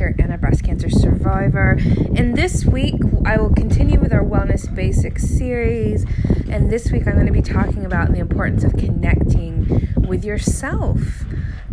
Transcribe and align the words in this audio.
doctor 0.00 0.22
and 0.22 0.32
a 0.32 0.38
breast 0.38 0.64
cancer 0.64 0.88
survivor. 0.88 1.76
And 2.14 2.36
this 2.36 2.64
week, 2.64 2.94
I 3.24 3.36
will 3.36 3.52
continue 3.52 4.00
with 4.00 4.12
our 4.12 4.24
Wellness 4.24 4.72
Basics 4.74 5.24
series. 5.28 6.06
And 6.48 6.70
this 6.70 6.90
week, 6.90 7.06
I'm 7.06 7.14
going 7.14 7.26
to 7.26 7.32
be 7.32 7.42
talking 7.42 7.84
about 7.84 8.12
the 8.12 8.18
importance 8.18 8.64
of 8.64 8.76
connecting 8.76 9.88
with 9.96 10.24
yourself, 10.24 11.24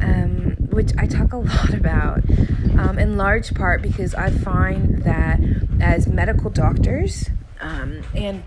um, 0.02 0.58
which 0.72 0.92
I 0.98 1.06
talk 1.06 1.32
a 1.32 1.38
lot 1.54 1.74
about, 1.74 2.22
um, 2.78 3.00
in 3.00 3.18
large 3.18 3.54
part 3.56 3.82
because 3.82 4.14
I 4.14 4.30
find 4.30 5.04
that 5.04 5.40
as 5.80 6.08
medical 6.08 6.50
doctors 6.50 7.30
um, 7.62 8.02
and 8.14 8.44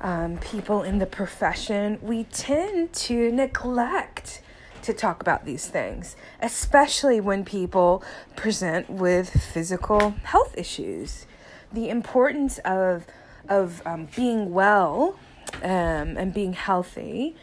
um, 0.00 0.38
people 0.38 0.82
in 0.82 0.98
the 0.98 1.06
profession, 1.06 1.98
we 2.00 2.24
tend 2.24 2.92
to 2.94 3.30
neglect 3.32 4.40
to 4.82 4.92
talk 4.92 5.20
about 5.20 5.44
these 5.44 5.66
things, 5.68 6.16
especially 6.40 7.20
when 7.20 7.44
people 7.44 8.02
present 8.36 8.90
with 8.90 9.30
physical 9.30 10.10
health 10.24 10.54
issues. 10.56 11.26
The 11.72 11.88
importance 11.88 12.58
of 12.64 13.06
of 13.48 13.82
um, 13.86 14.08
being 14.14 14.52
well 14.52 15.18
um, 15.62 16.16
and 16.16 16.32
being 16.32 16.52
healthy. 16.52 17.36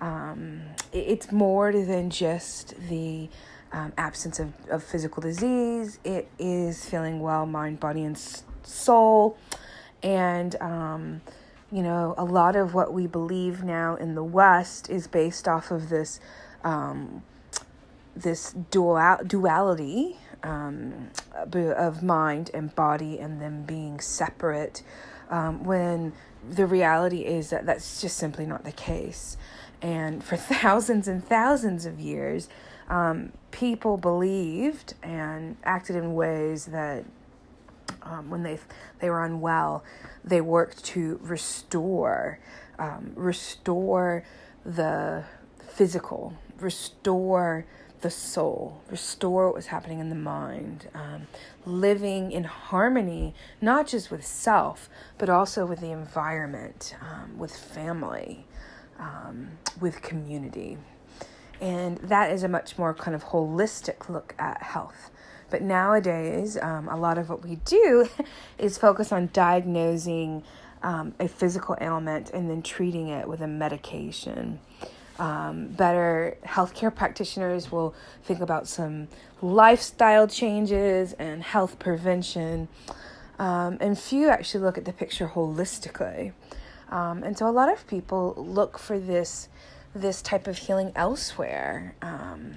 Um, 0.00 0.62
it's 0.92 1.32
more 1.32 1.72
than 1.72 2.10
just 2.10 2.74
the 2.88 3.28
um, 3.72 3.92
absence 3.96 4.38
of, 4.38 4.52
of 4.68 4.82
physical 4.82 5.22
disease. 5.22 5.98
It 6.04 6.28
is 6.38 6.88
feeling 6.88 7.20
well, 7.20 7.46
mind, 7.46 7.80
body, 7.80 8.04
and 8.04 8.18
soul. 8.62 9.38
And, 10.02 10.54
um, 10.60 11.22
you 11.72 11.82
know, 11.82 12.14
a 12.18 12.24
lot 12.24 12.56
of 12.56 12.74
what 12.74 12.92
we 12.92 13.06
believe 13.06 13.62
now 13.64 13.96
in 13.96 14.14
the 14.14 14.24
West 14.24 14.90
is 14.90 15.06
based 15.06 15.48
off 15.48 15.70
of 15.70 15.88
this 15.88 16.20
um, 16.64 17.22
this 18.16 18.52
dual 18.70 19.18
duality 19.26 20.16
um, 20.42 21.10
of 21.52 22.02
mind 22.02 22.50
and 22.52 22.74
body 22.74 23.18
and 23.18 23.40
them 23.40 23.62
being 23.62 24.00
separate 24.00 24.82
um, 25.30 25.64
when 25.64 26.12
the 26.48 26.66
reality 26.66 27.24
is 27.24 27.50
that 27.50 27.66
that's 27.66 28.00
just 28.00 28.16
simply 28.16 28.46
not 28.46 28.64
the 28.64 28.72
case. 28.72 29.36
And 29.80 30.22
for 30.22 30.36
thousands 30.36 31.08
and 31.08 31.24
thousands 31.24 31.86
of 31.86 31.98
years, 31.98 32.48
um, 32.88 33.32
people 33.50 33.96
believed 33.96 34.94
and 35.02 35.56
acted 35.64 35.96
in 35.96 36.14
ways 36.14 36.66
that 36.66 37.04
um, 38.02 38.28
when 38.28 38.42
they 38.42 38.58
they 39.00 39.08
were 39.08 39.24
unwell, 39.24 39.82
they 40.22 40.40
worked 40.40 40.84
to 40.84 41.18
restore 41.22 42.38
um, 42.78 43.12
restore 43.14 44.24
the 44.64 45.24
physical 45.66 46.34
restore 46.58 47.66
the 48.04 48.10
soul, 48.10 48.82
restore 48.90 49.46
what 49.46 49.54
was 49.54 49.66
happening 49.66 49.98
in 49.98 50.10
the 50.10 50.14
mind, 50.14 50.88
um, 50.94 51.26
living 51.64 52.32
in 52.32 52.44
harmony, 52.44 53.34
not 53.62 53.86
just 53.86 54.10
with 54.10 54.26
self, 54.26 54.90
but 55.16 55.30
also 55.30 55.64
with 55.64 55.80
the 55.80 55.90
environment, 55.90 56.94
um, 57.00 57.38
with 57.38 57.56
family, 57.56 58.46
um, 58.98 59.52
with 59.80 60.02
community. 60.02 60.76
And 61.62 61.96
that 61.98 62.30
is 62.30 62.42
a 62.42 62.48
much 62.48 62.76
more 62.76 62.92
kind 62.92 63.14
of 63.14 63.24
holistic 63.24 64.10
look 64.10 64.34
at 64.38 64.62
health. 64.62 65.10
But 65.48 65.62
nowadays, 65.62 66.58
um, 66.60 66.88
a 66.90 66.96
lot 66.96 67.16
of 67.16 67.30
what 67.30 67.42
we 67.42 67.56
do 67.64 68.06
is 68.58 68.76
focus 68.76 69.12
on 69.12 69.30
diagnosing 69.32 70.42
um, 70.82 71.14
a 71.18 71.26
physical 71.26 71.74
ailment 71.80 72.30
and 72.30 72.50
then 72.50 72.60
treating 72.60 73.08
it 73.08 73.26
with 73.26 73.40
a 73.40 73.46
medication 73.46 74.60
um, 75.18 75.68
better 75.68 76.36
healthcare 76.44 76.94
practitioners 76.94 77.70
will 77.70 77.94
think 78.24 78.40
about 78.40 78.66
some 78.66 79.08
lifestyle 79.40 80.26
changes 80.26 81.12
and 81.14 81.42
health 81.42 81.78
prevention. 81.78 82.68
Um, 83.38 83.78
and 83.80 83.98
few 83.98 84.28
actually 84.28 84.64
look 84.64 84.78
at 84.78 84.84
the 84.84 84.92
picture 84.92 85.28
holistically. 85.28 86.32
Um, 86.90 87.22
and 87.22 87.36
so 87.36 87.48
a 87.48 87.50
lot 87.50 87.72
of 87.72 87.86
people 87.86 88.34
look 88.36 88.78
for 88.78 88.98
this 88.98 89.48
this 89.94 90.20
type 90.20 90.48
of 90.48 90.58
healing 90.58 90.90
elsewhere. 90.96 91.94
Um, 92.02 92.56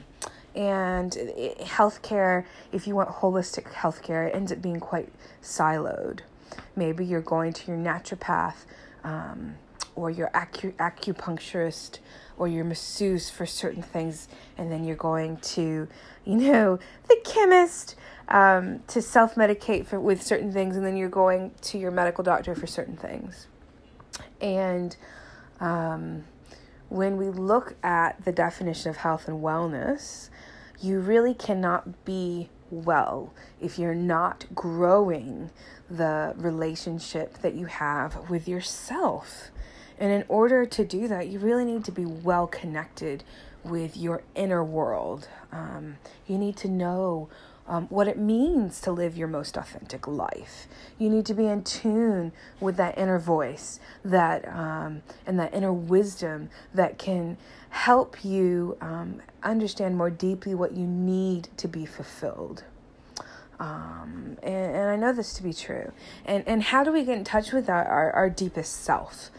and 0.56 1.12
healthcare, 1.59 2.46
if 2.72 2.88
you 2.88 2.96
want 2.96 3.09
holistic 3.09 3.72
healthcare, 3.72 4.28
it 4.28 4.35
ends 4.35 4.51
up 4.51 4.59
being 4.59 4.79
quite 4.79 5.09
siloed. 5.44 6.22
Maybe 6.75 7.06
you're 7.06 7.22
going 7.22 7.53
to 7.53 7.72
your 7.72 7.78
naturopath 7.78 8.66
um, 9.03 9.56
or 9.96 10.09
your 10.09 10.29
acu- 10.34 10.73
acupuncturist 10.73 12.00
or 12.37 12.47
your 12.47 12.63
masseuse 12.63 13.29
for 13.29 13.45
certain 13.45 13.81
things, 13.81 14.27
and 14.57 14.71
then 14.71 14.83
you're 14.83 14.95
going 14.95 15.37
to, 15.37 15.87
you 16.25 16.35
know, 16.35 16.79
the 17.07 17.17
chemist 17.25 17.95
um, 18.29 18.79
to 18.87 19.01
self 19.01 19.35
medicate 19.35 19.91
with 19.91 20.21
certain 20.21 20.51
things, 20.51 20.75
and 20.75 20.85
then 20.85 20.95
you're 20.95 21.09
going 21.09 21.51
to 21.61 21.77
your 21.77 21.91
medical 21.91 22.23
doctor 22.23 22.55
for 22.55 22.67
certain 22.67 22.97
things. 22.97 23.47
And 24.41 24.95
um, 25.59 26.25
when 26.89 27.17
we 27.17 27.29
look 27.29 27.75
at 27.83 28.23
the 28.23 28.31
definition 28.31 28.89
of 28.89 28.97
health 28.97 29.27
and 29.27 29.41
wellness, 29.41 30.29
you 30.79 30.99
really 30.99 31.33
cannot 31.33 32.05
be 32.05 32.49
well 32.69 33.33
if 33.61 33.79
you're 33.79 33.95
not 33.95 34.45
growing 34.53 35.49
the 35.89 36.33
relationship 36.35 37.37
that 37.39 37.55
you 37.55 37.65
have 37.65 38.29
with 38.29 38.47
yourself. 38.47 39.49
And 40.00 40.12
in 40.12 40.24
order 40.28 40.66
to 40.66 40.85
do 40.85 41.08
that, 41.08 41.28
you 41.28 41.40
really 41.40 41.66
need 41.66 41.84
to 41.85 41.91
be 41.91 42.06
well 42.06 42.47
connected 42.47 43.24
with 43.63 43.97
your 43.97 44.24
inner 44.35 44.63
world. 44.63 45.28
Um, 45.52 45.97
you 46.28 46.38
need 46.38 46.58
to 46.58 46.68
know 46.68 47.30
um, 47.68 47.88
what 47.88 48.08
it 48.08 48.18
means 48.18 48.80
to 48.81 48.91
live 48.91 49.18
your 49.18 49.28
most 49.28 49.58
authentic 49.58 50.08
life. 50.08 50.68
You 50.97 51.09
need 51.09 51.25
to 51.25 51.34
be 51.34 51.47
in 51.47 51.63
tune 51.63 52.31
with 52.59 52.78
that 52.78 52.97
inner 52.97 53.19
voice, 53.19 53.80
that 54.06 54.47
um, 54.47 55.02
and 55.25 55.40
that 55.40 55.53
inner 55.53 55.74
wisdom 55.74 56.50
that 56.74 56.97
can 56.97 57.38
help 57.69 58.24
you 58.24 58.78
um, 58.79 59.22
understand 59.44 59.97
more 59.97 60.09
deeply 60.09 60.56
what 60.56 60.74
you 60.74 60.88
need 60.88 61.50
to 61.58 61.68
be 61.68 61.85
fulfilled. 61.85 62.64
Um, 63.59 64.38
and, 64.44 64.75
and 64.75 64.90
I 64.90 64.96
know 64.96 65.12
this 65.12 65.34
to 65.34 65.44
be 65.44 65.53
true. 65.53 65.91
And 66.25 66.47
and 66.47 66.64
how 66.64 66.84
do 66.85 66.94
we 66.94 67.03
get 67.03 67.18
in 67.18 67.25
touch 67.25 67.52
with 67.52 67.69
our, 67.69 67.84
our, 67.84 68.12
our 68.12 68.29
deepest 68.29 68.84
self? 68.84 69.29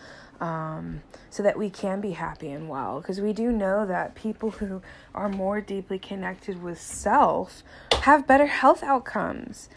Um, 0.41 1.03
so 1.31 1.43
that 1.43 1.59
we 1.59 1.71
can 1.71 2.01
be 2.01 2.13
happy 2.13 2.51
and 2.51 2.69
well. 2.69 3.01
Because 3.01 3.21
we 3.21 3.33
do 3.33 3.51
know 3.51 3.87
that 3.87 4.15
people 4.15 4.51
who 4.51 4.83
are 5.15 5.29
more 5.29 5.61
deeply 5.61 5.99
connected 5.99 6.63
with 6.63 6.81
self 6.81 7.63
have 8.03 8.27
better 8.27 8.47
health 8.47 8.83
outcomes. 8.83 9.69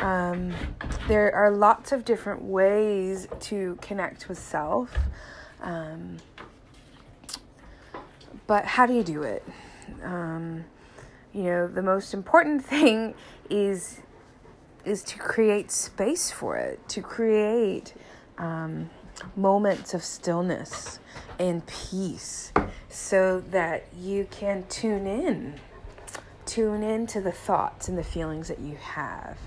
Um, 0.00 0.52
there 1.06 1.32
are 1.34 1.50
lots 1.50 1.92
of 1.92 2.04
different 2.04 2.42
ways 2.42 3.28
to 3.40 3.78
connect 3.80 4.28
with 4.28 4.38
self. 4.38 4.96
Um, 5.60 6.18
but 8.46 8.64
how 8.64 8.86
do 8.86 8.94
you 8.94 9.04
do 9.04 9.22
it? 9.22 9.44
Um, 10.02 10.64
you 11.32 11.44
know, 11.44 11.68
the 11.68 11.82
most 11.82 12.14
important 12.14 12.64
thing 12.66 13.14
is 13.50 14.00
is 14.84 15.02
to 15.02 15.18
create 15.18 15.70
space 15.70 16.30
for 16.30 16.58
it, 16.58 16.86
to 16.90 17.00
create 17.00 17.94
um, 18.36 18.90
moments 19.36 19.94
of 19.94 20.02
stillness 20.02 20.98
and 21.38 21.66
peace 21.66 22.52
so 22.88 23.40
that 23.50 23.86
you 23.96 24.26
can 24.30 24.64
tune 24.68 25.06
in. 25.06 25.54
Tune 26.46 26.82
in 26.82 27.06
to 27.08 27.20
the 27.20 27.32
thoughts 27.32 27.88
and 27.88 27.98
the 27.98 28.04
feelings 28.04 28.48
that 28.48 28.60
you 28.60 28.76
have 28.76 29.38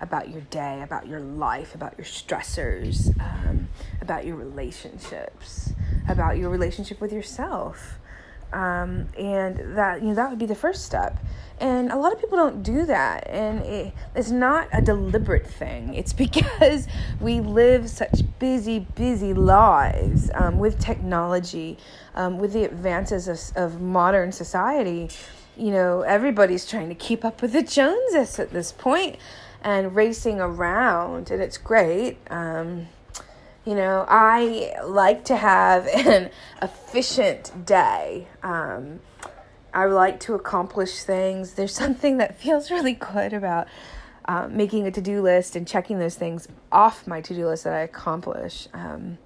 about 0.00 0.30
your 0.30 0.40
day, 0.42 0.82
about 0.82 1.06
your 1.06 1.20
life, 1.20 1.74
about 1.74 1.94
your 1.98 2.04
stressors, 2.04 3.18
um, 3.20 3.68
about 4.00 4.24
your 4.24 4.36
relationships, 4.36 5.72
about 6.08 6.38
your 6.38 6.50
relationship 6.50 7.00
with 7.00 7.12
yourself. 7.12 7.98
Um, 8.50 9.10
and 9.18 9.76
that 9.76 10.00
you 10.00 10.08
know 10.08 10.14
that 10.14 10.30
would 10.30 10.38
be 10.38 10.46
the 10.46 10.54
first 10.54 10.86
step 10.86 11.18
and 11.60 11.92
a 11.92 11.96
lot 11.96 12.14
of 12.14 12.18
people 12.18 12.38
don't 12.38 12.62
do 12.62 12.86
that 12.86 13.28
and 13.28 13.60
it, 13.60 13.92
it's 14.14 14.30
not 14.30 14.68
a 14.72 14.80
deliberate 14.80 15.46
thing 15.46 15.92
it's 15.92 16.12
because 16.14 16.86
we 17.20 17.40
live 17.40 17.90
such 17.90 18.22
busy 18.38 18.80
busy 18.80 19.32
lives 19.32 20.30
um, 20.34 20.58
with 20.58 20.78
technology 20.78 21.78
um, 22.14 22.38
with 22.38 22.52
the 22.52 22.64
advances 22.64 23.28
of, 23.28 23.40
of 23.56 23.80
modern 23.80 24.32
society 24.32 25.08
you 25.56 25.70
know 25.70 26.02
everybody's 26.02 26.66
trying 26.66 26.88
to 26.88 26.94
keep 26.94 27.24
up 27.24 27.42
with 27.42 27.52
the 27.52 27.62
joneses 27.62 28.38
at 28.38 28.50
this 28.52 28.72
point 28.72 29.16
and 29.62 29.94
racing 29.94 30.40
around 30.40 31.30
and 31.30 31.42
it's 31.42 31.58
great 31.58 32.18
um, 32.30 32.86
you 33.68 33.74
know, 33.74 34.06
I 34.08 34.76
like 34.82 35.26
to 35.26 35.36
have 35.36 35.86
an 35.94 36.30
efficient 36.62 37.66
day. 37.66 38.26
Um, 38.42 39.00
I 39.74 39.84
like 39.84 40.20
to 40.20 40.34
accomplish 40.34 41.02
things. 41.02 41.52
There's 41.52 41.74
something 41.74 42.16
that 42.16 42.40
feels 42.40 42.70
really 42.70 42.94
good 42.94 43.34
about 43.34 43.68
uh, 44.28 44.46
making 44.48 44.86
a 44.86 44.90
to 44.92 45.00
do 45.00 45.20
list 45.20 45.56
and 45.56 45.66
checking 45.66 45.98
those 45.98 46.14
things 46.14 46.46
off 46.70 47.06
my 47.06 47.20
to 47.20 47.34
do 47.34 47.46
list 47.46 47.64
that 47.64 47.72
I 47.72 47.80
accomplish. 47.80 48.68
Um, 48.72 49.18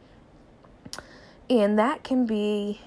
and 1.51 1.79
that 1.79 2.03
can 2.03 2.25
be 2.25 2.81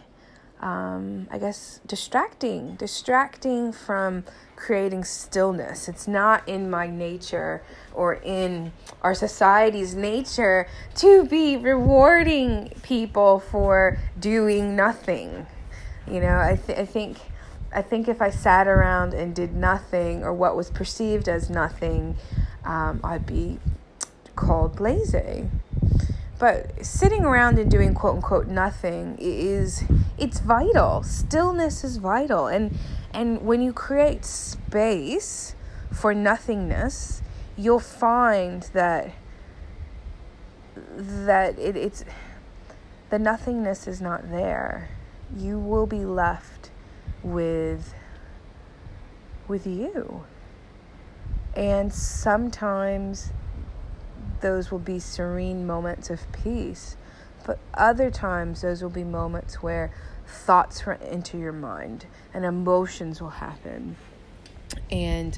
um, 0.61 1.27
I 1.29 1.37
guess, 1.37 1.79
distracting, 1.85 2.75
distracting 2.75 3.71
from 3.71 4.23
creating 4.55 5.03
stillness. 5.03 5.87
It's 5.87 6.07
not 6.07 6.47
in 6.47 6.69
my 6.69 6.87
nature 6.87 7.61
or 7.93 8.15
in 8.15 8.71
our 9.01 9.13
society's 9.13 9.93
nature 9.93 10.67
to 10.95 11.25
be 11.25 11.57
rewarding 11.57 12.71
people 12.81 13.39
for 13.39 13.99
doing 14.19 14.75
nothing. 14.75 15.45
You 16.09 16.21
know, 16.21 16.37
I, 16.39 16.59
th- 16.65 16.79
I 16.79 16.85
think. 16.85 17.19
I 17.75 17.81
think 17.81 18.07
if 18.07 18.21
I 18.21 18.29
sat 18.29 18.67
around 18.67 19.13
and 19.13 19.35
did 19.35 19.53
nothing 19.53 20.23
or 20.23 20.33
what 20.33 20.55
was 20.55 20.71
perceived 20.71 21.27
as 21.27 21.49
nothing, 21.49 22.15
um, 22.63 23.01
I'd 23.03 23.25
be 23.25 23.59
called 24.33 24.79
lazy. 24.79 25.49
But 26.39 26.85
sitting 26.85 27.25
around 27.25 27.59
and 27.59 27.69
doing 27.69 27.93
quote 27.93 28.15
unquote 28.15 28.47
nothing 28.47 29.17
is 29.19 29.83
it's 30.17 30.39
vital. 30.39 31.03
Stillness 31.03 31.83
is 31.83 31.97
vital. 31.97 32.47
And 32.47 32.77
and 33.13 33.41
when 33.41 33.61
you 33.61 33.73
create 33.73 34.23
space 34.23 35.53
for 35.91 36.13
nothingness, 36.13 37.21
you'll 37.57 37.79
find 37.81 38.63
that 38.71 39.11
that 40.95 41.59
it, 41.59 41.75
it's 41.75 42.05
the 43.09 43.19
nothingness 43.19 43.85
is 43.85 43.99
not 43.99 44.31
there. 44.31 44.89
You 45.35 45.59
will 45.59 45.87
be 45.87 46.05
left 46.05 46.69
with 47.25 47.93
with 49.47 49.65
you. 49.67 50.23
And 51.55 51.93
sometimes 51.93 53.31
those 54.41 54.71
will 54.71 54.79
be 54.79 54.99
serene 54.99 55.65
moments 55.65 56.09
of 56.09 56.31
peace. 56.31 56.97
But 57.45 57.59
other 57.73 58.09
times, 58.09 58.61
those 58.61 58.81
will 58.81 58.89
be 58.89 59.03
moments 59.03 59.61
where 59.61 59.91
thoughts 60.27 60.85
run 60.87 61.01
into 61.01 61.37
your 61.37 61.53
mind 61.53 62.05
and 62.33 62.43
emotions 62.43 63.21
will 63.21 63.29
happen. 63.29 63.95
And 64.89 65.37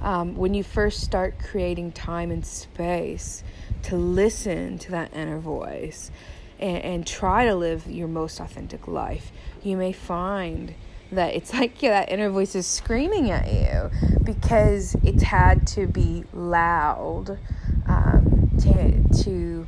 um, 0.00 0.36
when 0.36 0.54
you 0.54 0.62
first 0.62 1.00
start 1.00 1.38
creating 1.38 1.92
time 1.92 2.30
and 2.30 2.46
space 2.46 3.42
to 3.82 3.96
listen 3.96 4.78
to 4.78 4.90
that 4.92 5.12
inner 5.14 5.40
voice 5.40 6.12
and, 6.60 6.78
and 6.78 7.06
try 7.06 7.44
to 7.44 7.54
live 7.54 7.88
your 7.88 8.08
most 8.08 8.38
authentic 8.38 8.86
life, 8.86 9.32
you 9.62 9.76
may 9.76 9.92
find 9.92 10.74
that 11.12 11.34
it's 11.34 11.52
like 11.54 11.82
yeah, 11.82 11.90
that 11.90 12.10
inner 12.10 12.30
voice 12.30 12.54
is 12.54 12.66
screaming 12.66 13.30
at 13.30 13.52
you 13.52 13.90
because 14.24 14.96
it's 15.02 15.22
had 15.22 15.66
to 15.68 15.86
be 15.86 16.24
loud 16.32 17.38
um, 17.86 18.50
to 18.60 19.22
to 19.24 19.66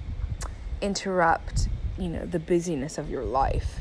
interrupt 0.80 1.68
you 1.98 2.08
know 2.08 2.24
the 2.24 2.38
busyness 2.38 2.98
of 2.98 3.10
your 3.10 3.24
life 3.24 3.80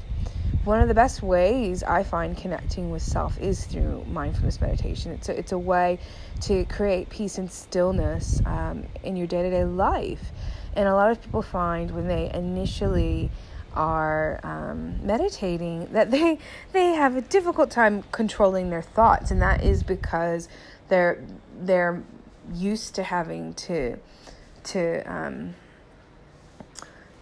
one 0.65 0.81
of 0.81 0.87
the 0.87 0.93
best 0.93 1.23
ways 1.23 1.83
I 1.83 2.03
find 2.03 2.35
connecting 2.35 2.91
with 2.91 3.01
self 3.01 3.39
is 3.39 3.65
through 3.65 4.03
mindfulness 4.05 4.59
meditation. 4.59 5.11
It's 5.13 5.29
a, 5.29 5.39
it's 5.39 5.51
a 5.53 5.57
way 5.57 5.99
to 6.41 6.65
create 6.65 7.09
peace 7.09 7.37
and 7.37 7.49
stillness 7.49 8.41
um, 8.45 8.85
in 9.01 9.15
your 9.15 9.25
day 9.25 9.41
to 9.41 9.49
day 9.49 9.63
life. 9.63 10.31
And 10.75 10.87
a 10.87 10.93
lot 10.93 11.11
of 11.11 11.21
people 11.21 11.41
find 11.41 11.91
when 11.91 12.07
they 12.07 12.29
initially 12.33 13.31
are 13.79 14.41
um, 14.43 14.99
meditating 15.01 15.87
that 15.93 16.11
they 16.11 16.37
they 16.73 16.87
have 16.87 17.15
a 17.15 17.21
difficult 17.21 17.71
time 17.71 18.03
controlling 18.11 18.69
their 18.69 18.81
thoughts, 18.81 19.31
and 19.31 19.41
that 19.41 19.63
is 19.63 19.81
because 19.81 20.49
they're 20.89 21.23
they're 21.57 22.03
used 22.53 22.93
to 22.95 23.03
having 23.03 23.53
to 23.53 23.97
to 24.65 25.01
um, 25.11 25.55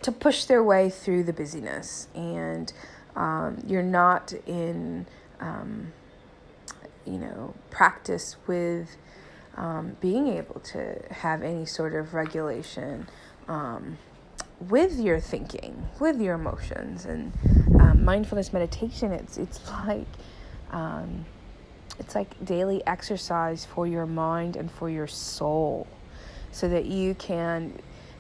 to 0.01 0.11
push 0.11 0.45
their 0.45 0.63
way 0.63 0.89
through 0.89 1.23
the 1.23 1.33
busyness, 1.33 2.07
and 2.15 2.73
um, 3.15 3.63
you're 3.67 3.83
not 3.83 4.33
in 4.47 5.05
um, 5.39 5.93
you 7.05 7.19
know 7.19 7.53
practice 7.69 8.35
with 8.47 8.97
um, 9.55 9.95
being 10.01 10.27
able 10.27 10.59
to 10.61 10.99
have 11.11 11.43
any 11.43 11.67
sort 11.67 11.93
of 11.93 12.15
regulation 12.15 13.07
um, 13.47 13.99
with 14.59 14.99
your 14.99 15.19
thinking, 15.19 15.87
with 15.99 16.19
your 16.19 16.35
emotions, 16.35 17.05
and 17.05 17.31
um, 17.79 18.03
mindfulness 18.03 18.53
meditation. 18.53 19.11
It's 19.11 19.37
it's 19.37 19.67
like 19.69 20.07
um, 20.71 21.25
it's 21.99 22.15
like 22.15 22.43
daily 22.45 22.85
exercise 22.87 23.65
for 23.65 23.87
your 23.87 24.05
mind 24.05 24.55
and 24.55 24.71
for 24.71 24.89
your 24.89 25.07
soul 25.07 25.87
so 26.51 26.67
that 26.69 26.85
you 26.85 27.13
can 27.15 27.73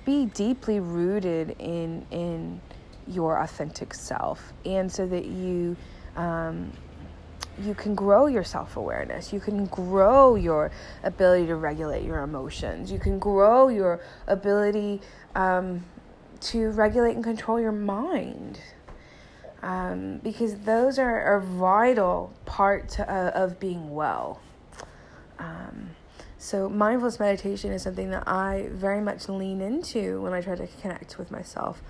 be 0.05 0.25
deeply 0.27 0.79
rooted 0.79 1.55
in 1.59 2.05
in 2.11 2.61
your 3.07 3.39
authentic 3.41 3.93
self 3.93 4.53
and 4.65 4.91
so 4.91 5.07
that 5.07 5.25
you 5.25 5.75
um, 6.15 6.71
you 7.59 7.73
can 7.73 7.95
grow 7.95 8.27
your 8.27 8.43
self-awareness 8.43 9.33
you 9.33 9.39
can 9.39 9.65
grow 9.65 10.35
your 10.35 10.71
ability 11.03 11.47
to 11.47 11.55
regulate 11.55 12.03
your 12.03 12.19
emotions 12.19 12.91
you 12.91 12.99
can 12.99 13.17
grow 13.17 13.67
your 13.67 13.99
ability 14.27 15.01
um, 15.35 15.83
to 16.41 16.69
regulate 16.71 17.15
and 17.15 17.23
control 17.23 17.59
your 17.59 17.71
mind 17.71 18.59
um, 19.63 20.19
because 20.19 20.59
those 20.59 20.99
are 20.99 21.35
a 21.35 21.41
vital 21.41 22.33
part 22.45 22.99
uh, 22.99 23.31
of 23.33 23.59
being 23.59 23.93
well 23.93 24.39
um, 25.39 25.91
so, 26.39 26.69
mindfulness 26.69 27.19
meditation 27.19 27.71
is 27.71 27.81
something 27.81 28.11
that 28.11 28.27
I 28.27 28.69
very 28.71 29.01
much 29.01 29.27
lean 29.27 29.59
into 29.59 30.21
when 30.21 30.33
I 30.33 30.41
try 30.41 30.55
to 30.55 30.67
connect 30.81 31.17
with 31.17 31.31
myself. 31.31 31.81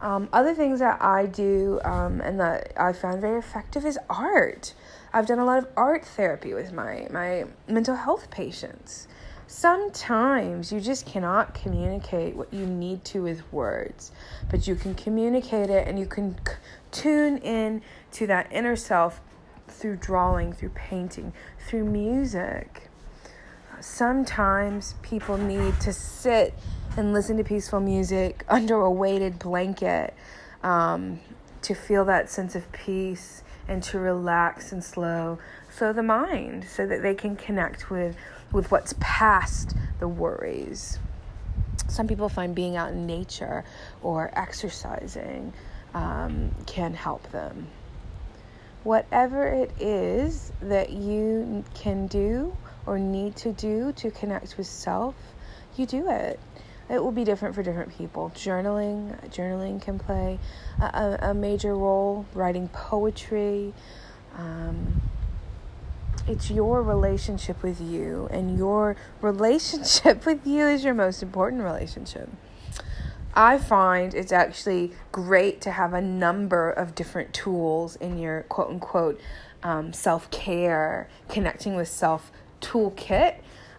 Um, 0.00 0.28
other 0.32 0.54
things 0.54 0.78
that 0.80 1.02
I 1.02 1.26
do 1.26 1.80
um, 1.84 2.20
and 2.20 2.38
that 2.38 2.72
I 2.76 2.92
found 2.92 3.20
very 3.20 3.38
effective 3.38 3.84
is 3.84 3.98
art. 4.08 4.74
I've 5.12 5.26
done 5.26 5.38
a 5.38 5.44
lot 5.44 5.58
of 5.58 5.68
art 5.76 6.04
therapy 6.04 6.52
with 6.54 6.72
my, 6.72 7.08
my 7.10 7.46
mental 7.66 7.96
health 7.96 8.30
patients. 8.30 9.08
Sometimes 9.50 10.70
you 10.70 10.78
just 10.78 11.06
cannot 11.06 11.54
communicate 11.54 12.36
what 12.36 12.52
you 12.52 12.66
need 12.66 13.02
to 13.06 13.22
with 13.22 13.50
words, 13.50 14.12
but 14.50 14.68
you 14.68 14.74
can 14.74 14.94
communicate 14.94 15.70
it 15.70 15.88
and 15.88 15.98
you 15.98 16.04
can 16.04 16.36
c- 16.46 16.52
tune 16.90 17.38
in 17.38 17.80
to 18.12 18.26
that 18.26 18.52
inner 18.52 18.76
self 18.76 19.22
through 19.66 19.96
drawing, 19.96 20.52
through 20.52 20.68
painting, 20.74 21.32
through 21.66 21.84
music. 21.84 22.90
Sometimes 23.80 24.96
people 25.00 25.38
need 25.38 25.80
to 25.80 25.94
sit 25.94 26.52
and 26.98 27.14
listen 27.14 27.38
to 27.38 27.44
peaceful 27.44 27.80
music 27.80 28.44
under 28.50 28.74
a 28.82 28.90
weighted 28.90 29.38
blanket 29.38 30.12
um, 30.62 31.20
to 31.62 31.74
feel 31.74 32.04
that 32.04 32.28
sense 32.28 32.54
of 32.54 32.70
peace 32.72 33.42
and 33.66 33.82
to 33.82 33.98
relax 33.98 34.72
and 34.72 34.84
slow 34.84 35.38
so 35.70 35.92
the 35.92 36.02
mind 36.02 36.66
so 36.68 36.86
that 36.86 37.02
they 37.02 37.14
can 37.14 37.34
connect 37.36 37.90
with 37.90 38.14
with 38.52 38.70
what's 38.70 38.94
past 39.00 39.74
the 39.98 40.08
worries 40.08 40.98
some 41.88 42.06
people 42.06 42.28
find 42.28 42.54
being 42.54 42.76
out 42.76 42.92
in 42.92 43.06
nature 43.06 43.64
or 44.02 44.30
exercising 44.34 45.52
um, 45.94 46.54
can 46.66 46.92
help 46.94 47.30
them 47.32 47.66
whatever 48.84 49.46
it 49.46 49.70
is 49.80 50.52
that 50.62 50.90
you 50.90 51.64
can 51.74 52.06
do 52.06 52.56
or 52.86 52.98
need 52.98 53.36
to 53.36 53.52
do 53.52 53.92
to 53.92 54.10
connect 54.10 54.56
with 54.56 54.66
self, 54.66 55.14
you 55.76 55.86
do 55.86 56.08
it. 56.08 56.40
It 56.88 57.02
will 57.02 57.12
be 57.12 57.24
different 57.24 57.54
for 57.54 57.62
different 57.62 57.96
people. 57.96 58.32
Journaling, 58.34 59.14
journaling 59.28 59.82
can 59.82 59.98
play 59.98 60.38
a, 60.80 61.18
a 61.20 61.34
major 61.34 61.76
role. 61.76 62.24
Writing 62.32 62.68
poetry. 62.68 63.74
Um, 64.38 65.02
it's 66.28 66.50
your 66.50 66.82
relationship 66.82 67.62
with 67.62 67.80
you, 67.80 68.28
and 68.30 68.56
your 68.58 68.96
relationship 69.20 70.26
with 70.26 70.46
you 70.46 70.66
is 70.66 70.84
your 70.84 70.94
most 70.94 71.22
important 71.22 71.62
relationship. 71.62 72.28
I 73.34 73.58
find 73.58 74.14
it's 74.14 74.32
actually 74.32 74.92
great 75.12 75.60
to 75.62 75.70
have 75.70 75.94
a 75.94 76.00
number 76.00 76.70
of 76.70 76.94
different 76.94 77.32
tools 77.32 77.96
in 77.96 78.18
your 78.18 78.42
quote 78.42 78.70
unquote 78.70 79.20
um, 79.62 79.92
self 79.92 80.30
care, 80.30 81.08
connecting 81.28 81.74
with 81.74 81.88
self 81.88 82.30
toolkit 82.60 83.36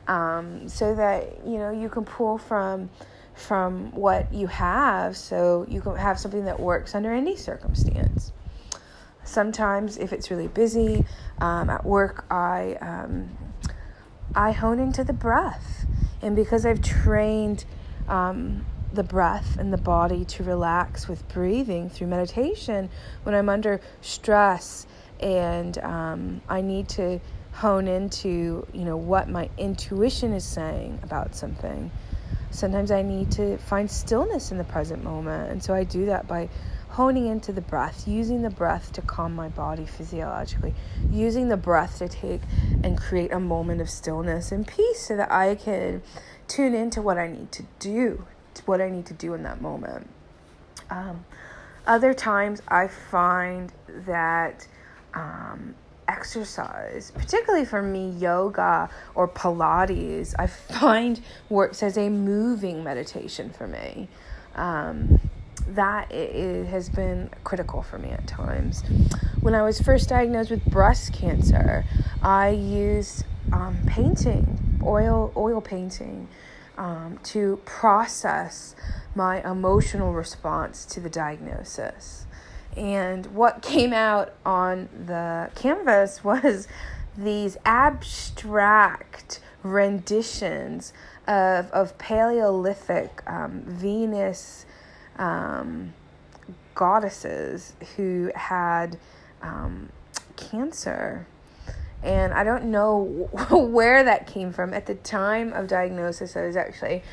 um, 0.08 0.68
so 0.68 0.96
that 0.96 1.46
you 1.46 1.58
know 1.58 1.72
you 1.72 1.88
can 1.88 2.04
pull 2.04 2.38
from 2.38 2.90
from 3.36 3.92
what 3.92 4.34
you 4.34 4.48
have 4.48 5.16
so 5.16 5.66
you 5.70 5.80
can 5.80 5.96
have 5.96 6.20
something 6.20 6.44
that 6.46 6.60
works 6.60 6.94
under 6.94 7.14
any 7.14 7.38
circumstance 7.38 8.34
sometimes 9.30 9.98
if 9.98 10.12
it's 10.12 10.30
really 10.32 10.48
busy 10.48 11.06
um, 11.40 11.70
at 11.70 11.86
work 11.86 12.26
i 12.32 12.78
um, 12.82 13.30
i 14.36 14.52
hone 14.52 14.80
into 14.80 15.04
the 15.04 15.14
breath 15.14 15.86
and 16.22 16.36
because 16.36 16.66
i've 16.66 16.82
trained 16.82 17.66
um, 18.08 18.66
the 18.94 19.04
breath 19.04 19.58
and 19.60 19.72
the 19.72 19.78
body 19.78 20.26
to 20.26 20.44
relax 20.44 21.08
with 21.08 21.28
breathing 21.30 21.90
through 21.90 22.08
meditation 22.08 22.90
when 23.24 23.36
i'm 23.36 23.50
under 23.50 23.80
stress 24.02 24.88
and 25.20 25.78
um, 25.80 26.42
i 26.50 26.62
need 26.62 26.90
to 26.90 27.20
hone 27.60 27.90
into, 27.90 28.66
you 28.74 28.86
know, 28.86 28.96
what 28.96 29.28
my 29.28 29.50
intuition 29.58 30.32
is 30.32 30.46
saying 30.46 30.98
about 31.04 31.36
something. 31.36 31.92
Sometimes 32.52 32.90
I 32.90 33.02
need 33.02 33.32
to 33.34 33.58
find 33.58 33.92
stillness 33.92 34.52
in 34.52 34.58
the 34.58 34.64
present 34.64 35.04
moment, 35.04 35.52
and 35.52 35.62
so 35.62 35.74
I 35.74 35.84
do 35.84 36.06
that 36.06 36.26
by 36.26 36.48
honing 37.00 37.28
into 37.28 37.54
the 37.54 37.62
breath, 37.62 38.10
using 38.10 38.42
the 38.42 38.50
breath 38.50 38.92
to 38.92 39.02
calm 39.02 39.34
my 39.34 39.48
body 39.48 39.86
physiologically, 39.86 40.74
using 41.10 41.48
the 41.48 41.56
breath 41.56 41.98
to 41.98 42.10
take 42.10 42.42
and 42.84 42.98
create 42.98 43.32
a 43.32 43.40
moment 43.40 43.80
of 43.80 43.90
stillness 43.90 44.52
and 44.52 44.68
peace 44.68 45.08
so 45.08 45.16
that 45.16 45.32
I 45.32 45.56
can 45.56 46.02
tune 46.50 46.74
into 46.74 47.02
what 47.02 47.18
I 47.18 47.30
need 47.30 47.54
to 47.54 47.64
do, 47.80 48.26
what 48.66 48.82
I 48.82 48.90
need 48.90 49.06
to 49.06 49.14
do 49.14 49.34
in 49.34 49.44
that 49.44 49.62
moment. 49.62 50.10
Um, 50.90 51.24
other 51.88 52.14
times 52.14 52.62
I 52.68 52.90
find 52.90 53.72
that 54.06 54.68
um, 55.14 55.76
exercise, 56.10 57.12
particularly 57.12 57.64
for 57.64 57.82
me, 57.82 58.10
yoga 58.10 58.90
or 59.16 59.26
Pilates, 59.30 60.36
I 60.38 60.48
find 60.48 61.22
works 61.48 61.82
as 61.82 61.98
a 61.98 62.10
moving 62.10 62.84
meditation 62.84 63.52
for 63.52 63.68
me. 63.68 64.10
Um, 64.56 65.22
that 65.76 66.12
it, 66.12 66.66
has 66.68 66.90
been 66.90 67.30
critical 67.44 67.82
for 67.82 67.98
me 67.98 68.10
at 68.10 68.28
times. 68.28 68.84
When 69.42 69.56
I 69.56 69.62
was 69.62 69.80
first 69.80 70.10
diagnosed 70.10 70.52
with 70.52 70.66
breast 70.66 71.14
cancer, 71.14 71.86
I 72.22 72.50
used 72.50 73.26
um, 73.52 73.78
painting, 73.86 74.80
oil 74.84 75.32
oil 75.36 75.62
painting, 75.62 76.28
um, 76.78 77.20
to 77.24 77.60
process 77.66 78.76
my 79.16 79.42
emotional 79.50 80.14
response 80.14 80.86
to 80.86 81.00
the 81.00 81.10
diagnosis. 81.10 82.26
And 82.76 83.26
what 83.28 83.62
came 83.64 83.94
out 83.94 84.34
on 84.46 84.90
the 85.06 85.52
canvas 85.56 86.24
was 86.24 86.68
these 87.18 87.58
abstract 87.66 89.42
renditions 89.62 90.94
of, 91.28 91.70
of 91.72 91.98
Paleolithic 91.98 93.22
um, 93.28 93.62
Venus 93.66 94.66
um, 95.20 95.94
goddesses 96.74 97.74
who 97.96 98.32
had 98.34 98.98
um, 99.42 99.90
cancer. 100.36 101.28
And 102.02 102.34
I 102.34 102.44
don't 102.44 102.66
know 102.66 103.30
where 103.52 104.04
that 104.04 104.26
came 104.26 104.52
from. 104.52 104.74
At 104.74 104.86
the 104.86 104.96
time 104.96 105.54
of 105.54 105.68
diagnosis, 105.68 106.36
I 106.36 106.46
was 106.46 106.56
actually 106.56 107.04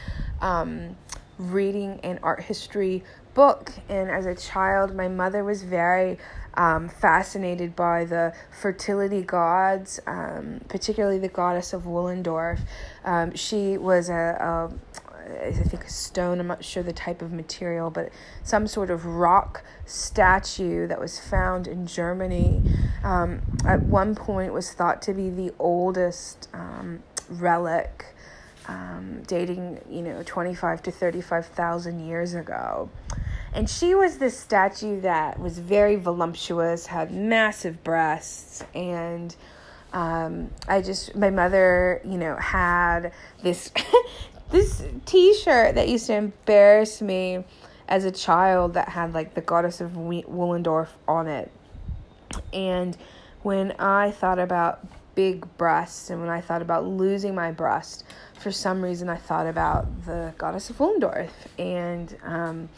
um, 0.40 0.96
reading 1.38 2.00
an 2.02 2.20
art 2.22 2.42
history 2.42 3.02
book. 3.34 3.72
And 3.88 4.08
as 4.08 4.24
a 4.24 4.34
child, 4.34 4.94
my 4.94 5.08
mother 5.08 5.44
was 5.44 5.62
very 5.62 6.18
um, 6.54 6.88
fascinated 6.88 7.76
by 7.76 8.04
the 8.04 8.32
fertility 8.60 9.22
gods, 9.22 10.00
um, 10.06 10.60
particularly 10.68 11.18
the 11.18 11.28
goddess 11.28 11.72
of 11.72 11.82
Willendorf. 11.82 12.60
Um, 13.04 13.34
she 13.34 13.76
was 13.76 14.08
a, 14.08 14.72
I 15.26 15.52
think 15.52 15.84
a 15.84 15.90
stone, 15.90 16.40
I'm 16.40 16.46
not 16.46 16.64
sure 16.64 16.82
the 16.82 16.92
type 16.92 17.22
of 17.22 17.32
material, 17.32 17.90
but 17.90 18.10
some 18.42 18.66
sort 18.66 18.90
of 18.90 19.04
rock 19.04 19.64
statue 19.84 20.86
that 20.86 21.00
was 21.00 21.18
found 21.18 21.66
in 21.66 21.86
Germany. 21.86 22.62
Um, 23.02 23.42
at 23.64 23.82
one 23.82 24.14
point 24.14 24.52
was 24.52 24.72
thought 24.72 25.02
to 25.02 25.14
be 25.14 25.30
the 25.30 25.52
oldest 25.58 26.48
um, 26.52 27.02
relic, 27.28 28.06
um, 28.68 29.22
dating, 29.26 29.80
you 29.88 30.02
know, 30.02 30.22
25 30.24 30.82
to 30.84 30.90
35,000 30.90 32.06
years 32.06 32.34
ago. 32.34 32.90
And 33.52 33.70
she 33.70 33.94
was 33.94 34.18
this 34.18 34.38
statue 34.38 35.00
that 35.00 35.40
was 35.40 35.58
very 35.58 35.96
voluptuous, 35.96 36.86
had 36.86 37.12
massive 37.12 37.82
breasts, 37.82 38.62
and 38.74 39.34
um, 39.92 40.50
I 40.68 40.82
just, 40.82 41.16
my 41.16 41.30
mother, 41.30 42.02
you 42.04 42.18
know, 42.18 42.36
had 42.36 43.12
this 43.42 43.70
this 44.50 44.84
t-shirt 45.04 45.74
that 45.74 45.88
used 45.88 46.06
to 46.06 46.14
embarrass 46.14 47.02
me 47.02 47.44
as 47.88 48.04
a 48.04 48.10
child 48.10 48.74
that 48.74 48.88
had 48.88 49.14
like 49.14 49.34
the 49.34 49.40
goddess 49.40 49.80
of 49.80 49.92
Willendorf 49.92 50.88
on 51.06 51.28
it. 51.28 51.50
And 52.52 52.96
when 53.42 53.72
I 53.72 54.10
thought 54.10 54.38
about 54.38 54.86
big 55.14 55.46
breasts 55.56 56.10
and 56.10 56.20
when 56.20 56.28
I 56.28 56.40
thought 56.40 56.62
about 56.62 56.86
losing 56.86 57.34
my 57.34 57.52
breast, 57.52 58.04
for 58.38 58.52
some 58.52 58.82
reason 58.82 59.08
I 59.08 59.16
thought 59.16 59.46
about 59.46 60.04
the 60.04 60.34
goddess 60.38 60.70
of 60.70 60.78
Willendorf. 60.78 61.30
And 61.58 62.16
um, 62.22 62.68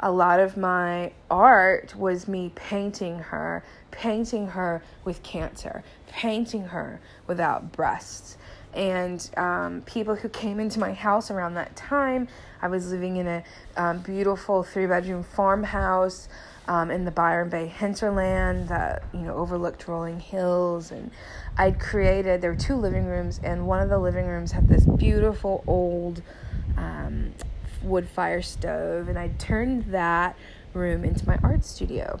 a 0.00 0.10
lot 0.10 0.40
of 0.40 0.56
my 0.56 1.12
art 1.30 1.94
was 1.96 2.28
me 2.28 2.50
painting 2.54 3.18
her, 3.18 3.64
painting 3.90 4.48
her 4.48 4.82
with 5.04 5.22
cancer, 5.22 5.82
painting 6.08 6.64
her 6.64 7.00
without 7.26 7.72
breasts 7.72 8.36
and 8.76 9.28
um, 9.38 9.82
people 9.86 10.14
who 10.14 10.28
came 10.28 10.60
into 10.60 10.78
my 10.78 10.92
house 10.92 11.30
around 11.30 11.54
that 11.54 11.74
time. 11.74 12.28
I 12.60 12.68
was 12.68 12.92
living 12.92 13.16
in 13.16 13.26
a 13.26 13.42
um, 13.76 13.98
beautiful 14.00 14.62
three 14.62 14.86
bedroom 14.86 15.24
farmhouse 15.24 16.28
um, 16.68 16.90
in 16.90 17.04
the 17.04 17.10
Byron 17.10 17.48
Bay 17.48 17.66
hinterland 17.66 18.68
that 18.68 19.04
you 19.12 19.20
know 19.20 19.34
overlooked 19.34 19.88
rolling 19.88 20.20
hills, 20.20 20.90
and 20.90 21.10
I'd 21.56 21.80
created. 21.80 22.42
There 22.42 22.50
were 22.50 22.58
two 22.58 22.76
living 22.76 23.06
rooms, 23.06 23.40
and 23.42 23.66
one 23.66 23.80
of 23.80 23.88
the 23.88 23.98
living 23.98 24.26
rooms 24.26 24.52
had 24.52 24.68
this 24.68 24.84
beautiful 24.84 25.64
old 25.66 26.22
um, 26.76 27.32
wood 27.82 28.08
fire 28.08 28.42
stove, 28.42 29.08
and 29.08 29.18
I 29.18 29.28
turned 29.38 29.86
that 29.86 30.36
room 30.74 31.04
into 31.04 31.26
my 31.26 31.38
art 31.42 31.64
studio 31.64 32.20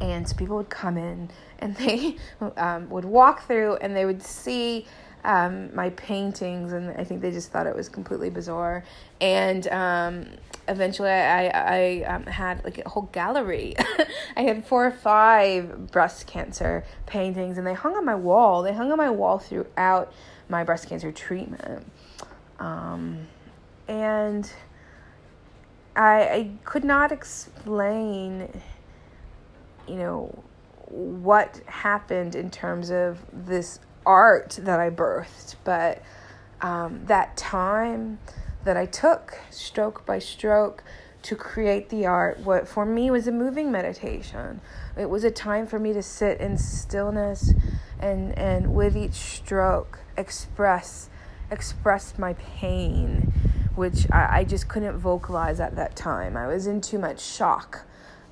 and 0.00 0.28
so 0.28 0.36
people 0.36 0.56
would 0.56 0.70
come 0.70 0.96
in 0.96 1.30
and 1.58 1.76
they 1.76 2.16
um, 2.56 2.88
would 2.90 3.04
walk 3.04 3.46
through 3.46 3.76
and 3.76 3.96
they 3.96 4.04
would 4.04 4.22
see 4.22 4.86
um, 5.24 5.74
my 5.74 5.90
paintings, 5.90 6.72
and 6.72 6.90
I 6.90 7.04
think 7.04 7.20
they 7.20 7.30
just 7.30 7.50
thought 7.50 7.66
it 7.66 7.76
was 7.76 7.88
completely 7.88 8.30
bizarre. 8.30 8.84
And 9.20 9.66
um, 9.68 10.26
eventually, 10.68 11.10
I 11.10 11.46
I, 11.46 12.04
I 12.06 12.14
um, 12.14 12.26
had 12.26 12.64
like 12.64 12.78
a 12.78 12.88
whole 12.88 13.08
gallery. 13.12 13.74
I 14.36 14.42
had 14.42 14.66
four 14.66 14.86
or 14.86 14.90
five 14.90 15.90
breast 15.90 16.26
cancer 16.26 16.84
paintings, 17.06 17.58
and 17.58 17.66
they 17.66 17.74
hung 17.74 17.96
on 17.96 18.04
my 18.04 18.16
wall. 18.16 18.62
They 18.62 18.72
hung 18.72 18.90
on 18.90 18.98
my 18.98 19.10
wall 19.10 19.38
throughout 19.38 20.12
my 20.48 20.64
breast 20.64 20.88
cancer 20.88 21.12
treatment, 21.12 21.86
um, 22.58 23.28
and 23.86 24.50
I 25.94 26.20
I 26.20 26.50
could 26.64 26.84
not 26.84 27.12
explain, 27.12 28.48
you 29.86 29.96
know 29.96 30.44
what 30.92 31.62
happened 31.66 32.34
in 32.34 32.50
terms 32.50 32.90
of 32.90 33.18
this 33.32 33.78
art 34.04 34.58
that 34.62 34.80
I 34.80 34.90
birthed, 34.90 35.56
but 35.64 36.02
um, 36.60 37.02
that 37.06 37.36
time 37.36 38.18
that 38.64 38.76
I 38.76 38.86
took 38.86 39.38
stroke 39.50 40.06
by 40.06 40.18
stroke 40.18 40.84
to 41.22 41.36
create 41.36 41.88
the 41.88 42.06
art, 42.06 42.40
what 42.40 42.66
for 42.66 42.84
me 42.84 43.10
was 43.10 43.26
a 43.26 43.32
moving 43.32 43.70
meditation. 43.70 44.60
It 44.96 45.08
was 45.08 45.24
a 45.24 45.30
time 45.30 45.66
for 45.66 45.78
me 45.78 45.92
to 45.92 46.02
sit 46.02 46.40
in 46.40 46.58
stillness 46.58 47.52
and, 48.00 48.36
and 48.36 48.74
with 48.74 48.96
each 48.96 49.14
stroke 49.14 50.00
express 50.16 51.08
express 51.50 52.18
my 52.18 52.32
pain, 52.32 53.32
which 53.74 54.10
I, 54.10 54.38
I 54.38 54.44
just 54.44 54.68
couldn't 54.68 54.98
vocalize 54.98 55.60
at 55.60 55.76
that 55.76 55.94
time. 55.94 56.36
I 56.36 56.46
was 56.46 56.66
in 56.66 56.80
too 56.80 56.98
much 56.98 57.20
shock. 57.20 57.84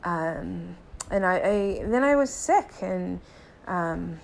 Um, 0.02 0.76
and 1.10 1.26
I, 1.26 1.34
I 1.36 1.82
then 1.84 2.02
I 2.02 2.16
was 2.16 2.30
sick 2.30 2.70
and 2.80 3.20
um, 3.66 4.20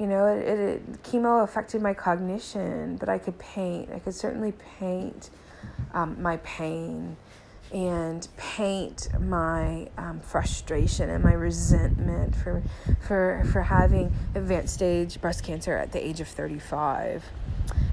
you 0.00 0.06
know, 0.06 0.24
it, 0.28 0.48
it, 0.48 0.58
it, 0.58 1.02
chemo 1.02 1.44
affected 1.44 1.82
my 1.82 1.92
cognition, 1.92 2.96
but 2.96 3.10
I 3.10 3.18
could 3.18 3.38
paint. 3.38 3.90
I 3.94 3.98
could 3.98 4.14
certainly 4.14 4.54
paint 4.78 5.28
um, 5.92 6.20
my 6.22 6.38
pain 6.38 7.18
and 7.70 8.26
paint 8.38 9.08
my 9.20 9.90
um, 9.98 10.20
frustration 10.20 11.10
and 11.10 11.22
my 11.22 11.34
resentment 11.34 12.34
for 12.34 12.62
for 13.06 13.44
for 13.52 13.62
having 13.62 14.12
advanced 14.34 14.74
stage 14.74 15.20
breast 15.20 15.44
cancer 15.44 15.76
at 15.76 15.92
the 15.92 16.04
age 16.04 16.20
of 16.20 16.26
35 16.26 17.22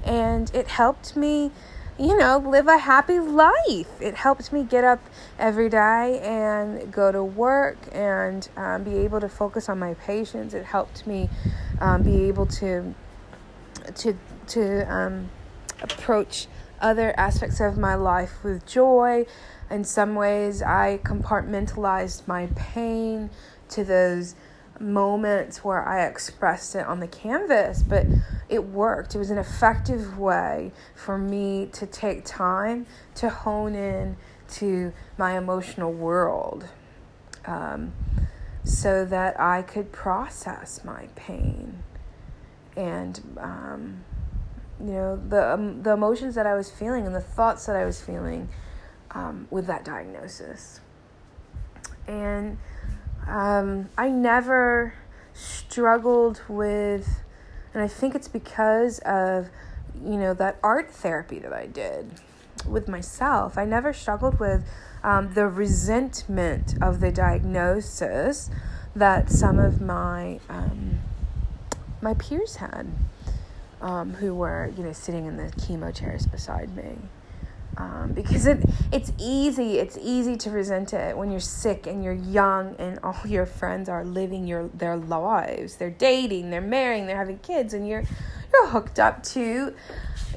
and 0.04 0.50
it 0.56 0.68
helped 0.68 1.16
me 1.16 1.52
you 2.00 2.18
know 2.18 2.40
live 2.40 2.68
a 2.68 2.80
happy 2.80 3.20
life 3.20 4.02
it 4.02 4.16
helped 4.16 4.52
me 4.52 4.64
get 4.64 4.84
up 4.84 5.00
every 5.38 5.70
day 5.70 6.20
and 6.24 6.92
go 6.92 7.12
to 7.12 7.24
work 7.24 7.78
and 7.92 8.50
um, 8.58 8.84
be 8.84 8.98
able 8.98 9.20
to 9.20 9.30
focus 9.30 9.70
on 9.70 9.78
my 9.78 9.94
patients 9.94 10.56
it 10.56 10.66
helped 10.66 11.06
me 11.06 11.30
um, 11.80 12.04
be 12.04 12.26
able 12.26 12.46
to 12.46 12.94
to 13.96 14.18
to 14.48 14.94
um, 14.94 15.30
approach 15.82 16.48
other 16.80 17.14
aspects 17.18 17.60
of 17.60 17.78
my 17.78 17.96
life 17.96 18.44
with 18.44 18.66
joy. 18.66 19.26
In 19.70 19.84
some 19.84 20.16
ways, 20.16 20.62
I 20.62 21.00
compartmentalized 21.04 22.28
my 22.28 22.48
pain 22.56 23.30
to 23.70 23.84
those 23.84 24.36
moments 24.80 25.64
where 25.64 25.86
I 25.86 26.06
expressed 26.06 26.76
it 26.76 26.86
on 26.86 27.00
the 27.00 27.08
canvas, 27.08 27.84
but 27.84 28.06
it 28.48 28.64
worked. 28.66 29.16
It 29.16 29.18
was 29.18 29.32
an 29.32 29.38
effective 29.38 30.18
way 30.18 30.72
for 30.96 31.18
me 31.18 31.68
to 31.74 31.86
take 31.86 32.24
time 32.24 32.86
to 33.16 33.30
hone 33.30 33.76
in 33.76 34.18
to 34.50 34.94
my 35.18 35.38
emotional 35.38 35.92
world. 35.92 36.66
Um, 37.46 37.94
so 38.68 39.06
that 39.06 39.40
I 39.40 39.62
could 39.62 39.92
process 39.92 40.84
my 40.84 41.08
pain 41.16 41.84
and 42.76 43.20
um, 43.40 44.04
you 44.80 44.92
know 44.92 45.16
the 45.16 45.54
um, 45.54 45.82
the 45.84 45.92
emotions 45.92 46.36
that 46.36 46.46
I 46.46 46.54
was 46.54 46.70
feeling 46.70 47.06
and 47.06 47.16
the 47.16 47.22
thoughts 47.22 47.66
that 47.66 47.76
I 47.76 47.86
was 47.86 48.02
feeling 48.02 48.50
um, 49.12 49.48
with 49.50 49.68
that 49.68 49.84
diagnosis. 49.84 50.82
And 52.08 52.58
um, 53.28 53.90
I 53.98 54.10
never 54.10 54.94
struggled 55.34 56.42
with, 56.48 57.22
and 57.74 57.84
I 57.84 57.88
think 57.88 58.16
it's 58.16 58.28
because 58.28 59.00
of, 59.00 59.50
you 60.02 60.18
know, 60.18 60.34
that 60.36 60.58
art 60.64 60.92
therapy 60.92 61.40
that 61.40 61.52
I 61.52 61.66
did 61.66 62.22
with 62.66 62.88
myself. 62.88 63.58
I 63.58 63.66
never 63.66 63.94
struggled 63.94 64.40
with 64.40 64.66
um, 65.04 65.34
the 65.34 65.48
resentment 65.48 66.76
of 66.82 67.00
the 67.00 67.12
diagnosis 67.12 68.50
that 68.96 69.30
some 69.30 69.60
of 69.60 69.82
my 69.82 70.40
um, 70.50 71.00
my 72.02 72.14
peers 72.16 72.58
had, 72.58 72.88
um, 73.82 74.14
who 74.16 74.34
were 74.36 74.72
you 74.78 74.84
know 74.84 74.94
sitting 74.94 75.26
in 75.26 75.38
the 75.38 75.52
chemo 75.52 75.94
chairs 75.94 76.26
beside 76.26 76.76
me. 76.76 76.98
Um, 77.78 78.14
because 78.14 78.48
it 78.48 78.60
it's 78.92 79.12
easy 79.20 79.78
it's 79.78 80.00
easy 80.02 80.36
to 80.38 80.50
resent 80.50 80.94
it 80.94 81.16
when 81.16 81.30
you're 81.30 81.40
sick 81.40 81.86
and 81.86 82.04
you're 82.04 82.14
young 82.14 82.76
and 82.80 82.98
all 83.04 83.20
your 83.24 83.46
friends 83.46 83.88
are 83.88 84.04
living 84.04 84.48
your 84.48 84.70
their 84.70 84.98
lives 84.98 85.76
they're 85.76 85.92
dating 85.92 86.50
they're 86.50 86.60
marrying 86.60 87.06
they're 87.06 87.18
having 87.18 87.38
kids 87.38 87.76
and 87.76 87.88
you're 87.88 88.04
you're 88.54 88.68
hooked 88.68 89.00
up 89.00 89.24
to 89.24 89.74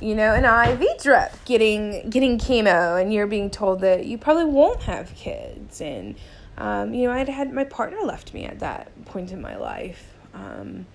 you 0.01 0.15
know 0.15 0.35
an 0.35 0.45
IV 0.45 1.03
drip 1.03 1.33
getting 1.45 2.09
getting 2.11 2.39
chemo 2.39 3.01
and 3.01 3.13
you're 3.13 3.27
being 3.27 3.51
told 3.51 3.81
that 3.81 4.07
you 4.07 4.17
probably 4.17 4.45
won't 4.45 4.83
have 4.83 5.15
kids 5.15 5.81
and 5.81 6.15
um, 6.59 6.95
you 6.95 7.07
know 7.07 7.13
I'd 7.13 7.29
had 7.29 7.53
my 7.53 7.65
partner 7.65 7.99
left 8.03 8.33
me 8.35 8.45
at 8.45 8.61
that 8.61 9.05
point 9.07 9.33
in 9.33 9.41
my 9.41 9.57
life 9.57 10.15
um, 10.35 10.87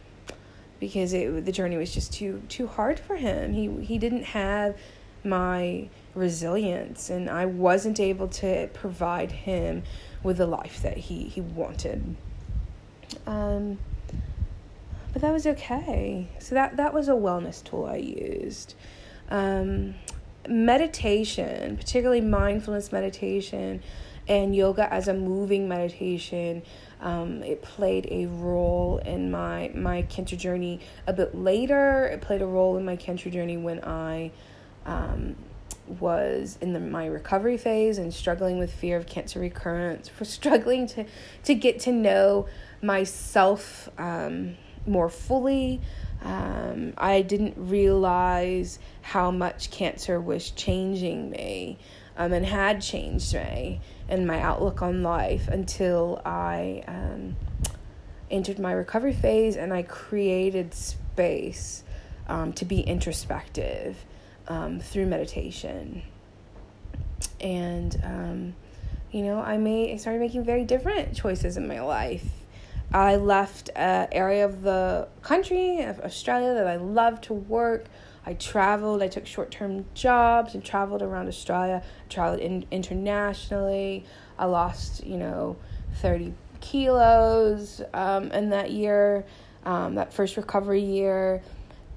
because 0.80 1.14
it 1.14 1.46
the 1.46 1.52
journey 1.52 1.78
was 1.78 1.94
just 1.94 2.14
too 2.14 2.42
too 2.50 2.68
hard 2.68 3.00
for 3.00 3.16
him 3.16 3.54
he 3.54 3.70
he 3.84 3.98
didn't 3.98 4.24
have 4.24 4.76
my 5.24 5.90
resilience 6.14 7.10
and 7.10 7.30
I 7.30 7.46
wasn't 7.46 8.00
able 8.00 8.28
to 8.30 8.68
provide 8.74 9.32
him 9.32 9.84
with 10.24 10.38
the 10.38 10.48
life 10.48 10.82
that 10.82 10.98
he, 10.98 11.24
he 11.24 11.42
wanted. 11.42 12.16
Um, 13.28 13.78
but 15.16 15.22
that 15.22 15.32
was 15.32 15.48
okay. 15.48 16.28
So 16.40 16.56
that, 16.56 16.76
that 16.76 16.94
was 16.94 17.08
a 17.08 17.14
wellness 17.14 17.64
tool 17.64 17.86
I 17.86 17.96
used. 17.96 18.76
Um, 19.30 19.96
meditation, 20.46 21.78
particularly 21.78 22.20
mindfulness 22.20 22.92
meditation 22.92 23.82
and 24.28 24.54
yoga 24.54 24.94
as 24.94 25.08
a 25.08 25.14
moving 25.14 25.70
meditation, 25.70 26.64
um, 27.00 27.42
it 27.44 27.62
played 27.62 28.10
a 28.12 28.26
role 28.26 28.98
in 29.06 29.32
my 29.32 29.72
my 29.74 30.02
cancer 30.02 30.36
journey 30.36 30.82
a 31.08 31.14
bit 31.14 31.34
later. 31.34 32.08
It 32.08 32.20
played 32.20 32.42
a 32.42 32.46
role 32.46 32.76
in 32.76 32.84
my 32.84 32.98
cancer 32.98 33.30
journey 33.30 33.56
when 33.56 33.86
I 33.86 34.34
um, 34.86 35.38
was 35.88 36.58
in 36.60 36.74
the, 36.74 36.82
my 36.82 37.06
recovery 37.06 37.58
phase 37.58 37.98
and 38.00 38.14
struggling 38.14 38.60
with 38.60 38.74
fear 38.74 38.98
of 38.98 39.08
cancer 39.08 39.40
recurrence, 39.40 40.10
for 40.18 40.26
struggling 40.26 40.88
to 40.88 41.06
to 41.46 41.56
get 41.56 41.80
to 41.82 41.94
know 41.94 42.48
myself 42.82 43.88
um, 43.98 44.58
more 44.86 45.10
fully. 45.10 45.82
Um, 46.24 46.94
I 46.98 47.22
didn't 47.22 47.54
realize 47.58 48.80
how 49.02 49.32
much 49.32 49.70
cancer 49.72 50.20
was 50.20 50.52
changing 50.52 51.30
me 51.30 51.78
um, 52.18 52.34
and 52.34 52.46
had 52.46 52.82
changed 52.82 53.34
me 53.34 53.82
and 54.08 54.26
my 54.26 54.40
outlook 54.40 54.82
on 54.82 55.04
life 55.04 55.48
until 55.48 56.22
I 56.26 56.84
um, 56.88 57.36
entered 58.32 58.60
my 58.60 58.72
recovery 58.72 59.14
phase 59.14 59.56
and 59.56 59.74
I 59.74 59.84
created 59.84 60.74
space 60.74 61.84
um, 62.28 62.54
to 62.54 62.66
be 62.66 62.82
introspective 62.82 63.98
um, 64.48 64.80
through 64.80 65.06
meditation. 65.08 66.02
And, 67.40 68.02
um, 68.04 68.56
you 69.12 69.24
know, 69.24 69.40
I 69.40 69.58
made, 69.58 69.94
I 69.94 69.98
started 69.98 70.20
making 70.20 70.44
very 70.44 70.64
different 70.64 71.16
choices 71.16 71.58
in 71.58 71.68
my 71.68 71.82
life. 71.82 72.26
I 72.94 73.16
left 73.16 73.70
an 73.76 74.08
area 74.12 74.46
of 74.46 74.62
the 74.62 75.08
country, 75.22 75.82
of 75.82 76.00
Australia, 76.00 76.54
that 76.54 76.68
I 76.68 76.78
loved 76.78 77.24
to 77.26 77.34
work. 77.34 77.86
I 78.26 78.34
traveled, 78.34 79.04
I 79.04 79.08
took 79.08 79.28
short 79.28 79.52
term 79.52 79.86
jobs 79.94 80.56
and 80.56 80.64
traveled 80.64 81.02
around 81.02 81.28
Australia, 81.28 81.84
I 81.84 82.10
traveled 82.10 82.40
in, 82.40 82.66
internationally. 82.72 84.06
I 84.38 84.46
lost, 84.46 85.06
you 85.06 85.18
know, 85.18 85.58
30 85.96 86.34
kilos 86.60 87.82
um, 87.94 88.32
in 88.32 88.50
that 88.50 88.72
year, 88.72 89.26
um, 89.66 89.96
that 89.96 90.14
first 90.14 90.38
recovery 90.38 90.82
year. 90.82 91.42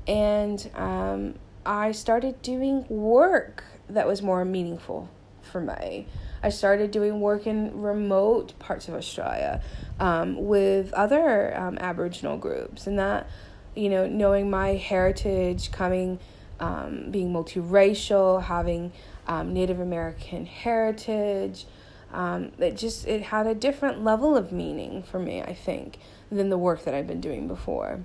And 0.06 0.70
um, 0.74 1.34
I 1.64 1.92
started 1.92 2.40
doing 2.42 2.86
work 2.88 3.64
that 3.88 4.06
was 4.06 4.22
more 4.22 4.44
meaningful 4.44 5.08
for 5.42 5.60
me. 5.60 6.06
I 6.42 6.50
started 6.50 6.90
doing 6.90 7.20
work 7.20 7.46
in 7.46 7.80
remote 7.80 8.58
parts 8.58 8.88
of 8.88 8.94
Australia 8.94 9.62
um, 9.98 10.46
with 10.46 10.92
other 10.92 11.56
um, 11.58 11.78
Aboriginal 11.78 12.36
groups, 12.36 12.86
and 12.86 12.98
that, 12.98 13.28
you 13.74 13.88
know, 13.88 14.06
knowing 14.06 14.50
my 14.50 14.74
heritage, 14.74 15.72
coming, 15.72 16.18
um, 16.60 17.10
being 17.10 17.32
multiracial, 17.32 18.42
having 18.42 18.92
um, 19.26 19.52
Native 19.52 19.80
American 19.80 20.46
heritage, 20.46 21.66
um, 22.12 22.52
it 22.58 22.76
just 22.76 23.06
it 23.06 23.22
had 23.22 23.46
a 23.46 23.54
different 23.54 24.02
level 24.02 24.36
of 24.36 24.50
meaning 24.52 25.02
for 25.02 25.18
me, 25.18 25.42
I 25.42 25.54
think, 25.54 25.98
than 26.30 26.48
the 26.48 26.58
work 26.58 26.84
that 26.84 26.94
I've 26.94 27.06
been 27.06 27.20
doing 27.20 27.48
before. 27.48 28.00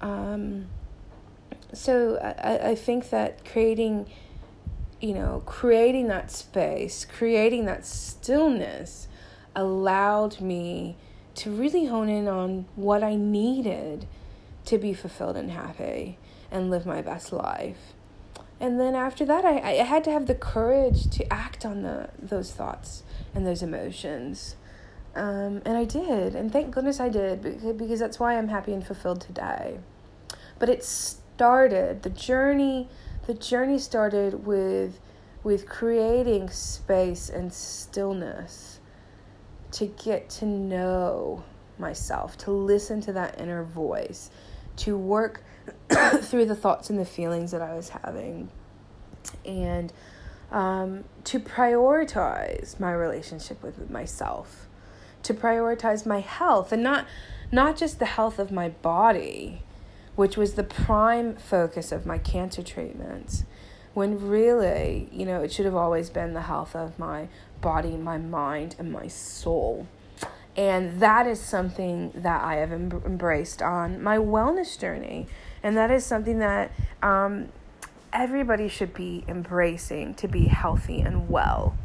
Um, 0.00 0.66
so 1.72 2.16
I, 2.18 2.70
I 2.70 2.74
think 2.74 3.10
that 3.10 3.44
creating 3.44 4.06
you 5.04 5.14
know 5.14 5.42
creating 5.44 6.08
that 6.08 6.30
space 6.30 7.04
creating 7.04 7.66
that 7.66 7.84
stillness 7.84 9.06
allowed 9.54 10.40
me 10.40 10.96
to 11.34 11.50
really 11.50 11.86
hone 11.86 12.08
in 12.08 12.26
on 12.26 12.64
what 12.74 13.02
i 13.02 13.14
needed 13.14 14.06
to 14.64 14.78
be 14.78 14.94
fulfilled 14.94 15.36
and 15.36 15.50
happy 15.50 16.18
and 16.50 16.70
live 16.70 16.86
my 16.86 17.02
best 17.02 17.32
life. 17.32 17.92
And 18.60 18.80
then 18.80 18.94
after 18.94 19.24
that 19.24 19.44
i, 19.44 19.58
I 19.58 19.72
had 19.84 20.04
to 20.04 20.10
have 20.10 20.26
the 20.26 20.34
courage 20.34 21.10
to 21.10 21.32
act 21.32 21.64
on 21.66 21.82
the 21.82 22.10
those 22.18 22.52
thoughts 22.52 23.02
and 23.34 23.46
those 23.46 23.62
emotions. 23.62 24.56
Um, 25.14 25.62
and 25.64 25.76
i 25.76 25.84
did. 25.84 26.34
And 26.34 26.52
thank 26.52 26.74
goodness 26.74 27.00
i 27.00 27.08
did 27.08 27.42
because 27.76 28.00
that's 28.00 28.18
why 28.18 28.38
i'm 28.38 28.48
happy 28.48 28.72
and 28.72 28.86
fulfilled 28.86 29.20
today. 29.20 29.80
But 30.58 30.68
it 30.68 30.84
started 30.84 32.02
the 32.02 32.10
journey 32.10 32.88
the 33.26 33.34
journey 33.34 33.78
started 33.78 34.46
with 34.46 35.00
with 35.42 35.68
creating 35.68 36.48
space 36.48 37.28
and 37.28 37.52
stillness 37.52 38.80
to 39.70 39.86
get 39.86 40.30
to 40.30 40.46
know 40.46 41.44
myself 41.78 42.38
to 42.38 42.50
listen 42.50 43.00
to 43.02 43.12
that 43.12 43.38
inner 43.38 43.62
voice 43.62 44.30
to 44.76 44.96
work 44.96 45.42
through 46.20 46.46
the 46.46 46.54
thoughts 46.54 46.90
and 46.90 46.98
the 46.98 47.04
feelings 47.04 47.50
that 47.50 47.62
I 47.62 47.74
was 47.74 47.90
having. 47.90 48.50
And 49.44 49.92
um, 50.50 51.04
to 51.24 51.40
prioritize 51.40 52.78
my 52.78 52.92
relationship 52.92 53.62
with 53.62 53.90
myself 53.90 54.68
to 55.24 55.34
prioritize 55.34 56.04
my 56.04 56.20
health 56.20 56.70
and 56.70 56.82
not 56.82 57.06
not 57.50 57.76
just 57.76 57.98
the 57.98 58.04
health 58.04 58.38
of 58.38 58.52
my 58.52 58.68
body 58.68 59.62
which 60.16 60.36
was 60.36 60.54
the 60.54 60.64
prime 60.64 61.36
focus 61.36 61.92
of 61.92 62.06
my 62.06 62.18
cancer 62.18 62.62
treatments, 62.62 63.44
when 63.94 64.28
really, 64.28 65.08
you 65.12 65.24
know, 65.24 65.42
it 65.42 65.52
should 65.52 65.64
have 65.64 65.74
always 65.74 66.10
been 66.10 66.34
the 66.34 66.42
health 66.42 66.74
of 66.74 66.98
my 66.98 67.28
body, 67.60 67.96
my 67.96 68.18
mind, 68.18 68.74
and 68.78 68.92
my 68.92 69.06
soul. 69.06 69.86
And 70.56 71.00
that 71.00 71.26
is 71.26 71.40
something 71.40 72.12
that 72.14 72.42
I 72.42 72.56
have 72.56 72.72
em- 72.72 73.02
embraced 73.04 73.60
on 73.60 74.02
my 74.02 74.18
wellness 74.18 74.78
journey. 74.78 75.26
And 75.62 75.76
that 75.76 75.90
is 75.90 76.04
something 76.06 76.38
that 76.38 76.70
um, 77.02 77.48
everybody 78.12 78.68
should 78.68 78.94
be 78.94 79.24
embracing 79.26 80.14
to 80.14 80.28
be 80.28 80.46
healthy 80.46 81.00
and 81.00 81.28
well. 81.28 81.76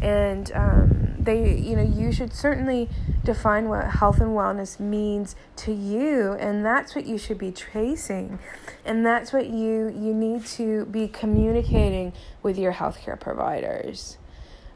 And 0.00 0.52
um, 0.52 1.03
they, 1.24 1.54
you 1.56 1.76
know, 1.76 1.82
you 1.82 2.12
should 2.12 2.32
certainly 2.32 2.88
define 3.24 3.68
what 3.68 3.84
health 3.86 4.20
and 4.20 4.30
wellness 4.30 4.78
means 4.78 5.36
to 5.56 5.72
you, 5.72 6.32
and 6.34 6.64
that's 6.64 6.94
what 6.94 7.06
you 7.06 7.18
should 7.18 7.38
be 7.38 7.50
tracing, 7.50 8.38
and 8.84 9.04
that's 9.04 9.32
what 9.32 9.48
you 9.48 9.88
you 9.88 10.14
need 10.14 10.44
to 10.46 10.84
be 10.86 11.08
communicating 11.08 12.12
with 12.42 12.58
your 12.58 12.72
healthcare 12.72 13.18
providers. 13.18 14.18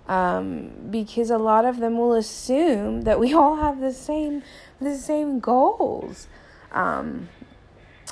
Um, 0.06 0.70
because 0.90 1.28
a 1.28 1.37
lot 1.37 1.66
of 1.66 1.80
them 1.80 1.98
will 1.98 2.14
assume 2.14 3.02
that 3.02 3.20
we 3.20 3.34
all 3.34 3.56
have 3.56 3.80
the 3.80 3.92
same 3.92 4.42
the 4.80 4.96
same 4.96 5.40
goals, 5.40 6.28
um, 6.72 7.28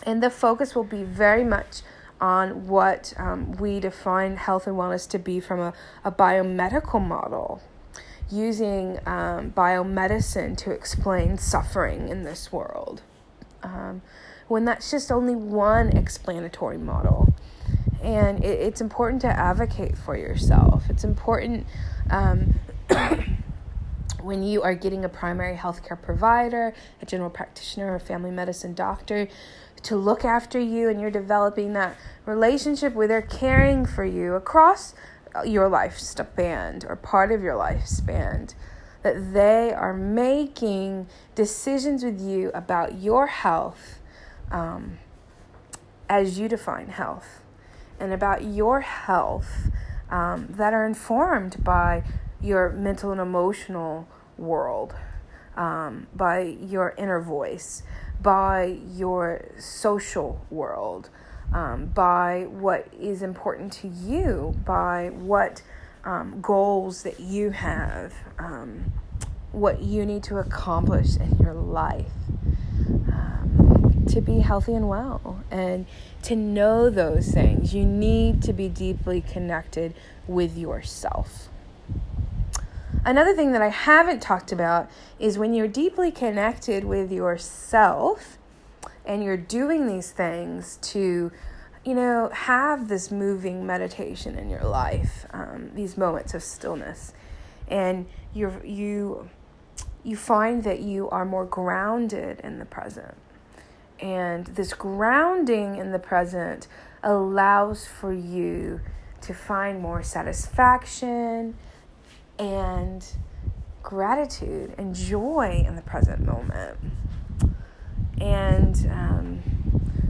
and 0.02 0.22
the 0.22 0.30
focus 0.30 0.74
will 0.74 0.84
be 0.84 1.02
very 1.02 1.44
much 1.44 1.82
on 2.20 2.66
what 2.66 3.12
um, 3.16 3.52
we 3.52 3.80
define 3.80 4.36
health 4.36 4.66
and 4.66 4.76
wellness 4.76 5.08
to 5.10 5.18
be 5.18 5.40
from 5.40 5.60
a, 5.60 5.72
a 6.04 6.10
biomedical 6.10 7.04
model, 7.04 7.60
using 8.30 8.98
um, 9.06 9.52
biomedicine 9.52 10.56
to 10.56 10.70
explain 10.70 11.38
suffering 11.38 12.08
in 12.08 12.22
this 12.22 12.52
world. 12.52 13.02
Um, 13.62 14.02
when 14.48 14.64
that's 14.64 14.90
just 14.90 15.10
only 15.10 15.34
one 15.34 15.96
explanatory 15.96 16.78
model. 16.78 17.34
And 18.02 18.44
it, 18.44 18.60
it's 18.60 18.80
important 18.80 19.22
to 19.22 19.28
advocate 19.28 19.96
for 19.96 20.16
yourself. 20.16 20.84
It's 20.88 21.04
important 21.04 21.66
um, 22.10 22.54
when 24.22 24.42
you 24.42 24.62
are 24.62 24.74
getting 24.74 25.04
a 25.04 25.08
primary 25.08 25.56
healthcare 25.56 26.00
provider, 26.00 26.74
a 27.02 27.06
general 27.06 27.30
practitioner, 27.30 27.94
or 27.94 27.98
family 27.98 28.30
medicine 28.30 28.74
doctor 28.74 29.28
to 29.82 29.96
look 29.96 30.24
after 30.24 30.58
you, 30.58 30.88
and 30.88 31.00
you're 31.00 31.10
developing 31.10 31.72
that 31.74 31.96
relationship 32.24 32.94
where 32.94 33.06
they're 33.06 33.22
caring 33.22 33.86
for 33.86 34.04
you 34.04 34.34
across 34.34 34.94
your 35.44 35.68
lifespan 35.68 36.88
or 36.88 36.96
part 36.96 37.32
of 37.32 37.42
your 37.42 37.54
lifespan, 37.54 38.54
that 39.02 39.32
they 39.32 39.72
are 39.72 39.94
making 39.94 41.06
decisions 41.34 42.04
with 42.04 42.20
you 42.20 42.50
about 42.54 43.00
your 43.00 43.26
health 43.26 44.00
um, 44.50 44.98
as 46.08 46.38
you 46.38 46.48
define 46.48 46.88
health 46.88 47.42
and 47.98 48.12
about 48.12 48.44
your 48.44 48.80
health 48.80 49.70
um, 50.10 50.46
that 50.50 50.72
are 50.72 50.86
informed 50.86 51.62
by 51.62 52.02
your 52.40 52.70
mental 52.70 53.10
and 53.10 53.20
emotional 53.20 54.06
world, 54.38 54.94
um, 55.56 56.06
by 56.14 56.40
your 56.40 56.94
inner 56.98 57.20
voice, 57.20 57.82
by 58.20 58.78
your 58.92 59.44
social 59.58 60.44
world, 60.50 61.10
um, 61.52 61.86
by 61.86 62.46
what 62.48 62.88
is 62.98 63.22
important 63.22 63.72
to 63.74 63.88
you, 63.88 64.54
by 64.64 65.10
what 65.10 65.62
um, 66.04 66.40
goals 66.40 67.02
that 67.02 67.20
you 67.20 67.50
have, 67.50 68.14
um, 68.38 68.92
what 69.52 69.82
you 69.82 70.06
need 70.06 70.22
to 70.24 70.38
accomplish 70.38 71.16
in 71.16 71.36
your 71.38 71.54
life 71.54 72.06
um, 73.08 74.04
to 74.08 74.20
be 74.20 74.40
healthy 74.40 74.74
and 74.74 74.88
well. 74.88 75.44
And 75.50 75.86
to 76.22 76.36
know 76.36 76.90
those 76.90 77.28
things, 77.28 77.74
you 77.74 77.84
need 77.84 78.42
to 78.42 78.52
be 78.52 78.68
deeply 78.68 79.20
connected 79.20 79.94
with 80.26 80.56
yourself. 80.56 81.48
Another 83.04 83.34
thing 83.34 83.52
that 83.52 83.62
I 83.62 83.68
haven't 83.68 84.20
talked 84.20 84.50
about 84.50 84.90
is 85.20 85.38
when 85.38 85.54
you're 85.54 85.68
deeply 85.68 86.10
connected 86.10 86.84
with 86.84 87.12
yourself 87.12 88.35
and 89.06 89.22
you're 89.22 89.36
doing 89.36 89.86
these 89.86 90.10
things 90.10 90.78
to, 90.82 91.30
you 91.84 91.94
know, 91.94 92.28
have 92.32 92.88
this 92.88 93.10
moving 93.10 93.66
meditation 93.66 94.36
in 94.36 94.50
your 94.50 94.64
life, 94.64 95.26
um, 95.30 95.70
these 95.74 95.96
moments 95.96 96.34
of 96.34 96.42
stillness, 96.42 97.12
and 97.68 98.06
you 98.34 98.60
you 98.64 99.30
you 100.02 100.16
find 100.16 100.64
that 100.64 100.80
you 100.80 101.08
are 101.10 101.24
more 101.24 101.44
grounded 101.44 102.40
in 102.40 102.58
the 102.58 102.64
present. 102.64 103.14
And 103.98 104.46
this 104.46 104.72
grounding 104.74 105.76
in 105.76 105.90
the 105.92 105.98
present 105.98 106.68
allows 107.02 107.86
for 107.86 108.12
you 108.12 108.80
to 109.22 109.34
find 109.34 109.80
more 109.80 110.02
satisfaction 110.02 111.56
and 112.38 113.04
gratitude 113.82 114.74
and 114.76 114.94
joy 114.94 115.64
in 115.66 115.76
the 115.76 115.82
present 115.82 116.20
moment. 116.20 116.76
And 118.20 118.74
um, 118.90 119.36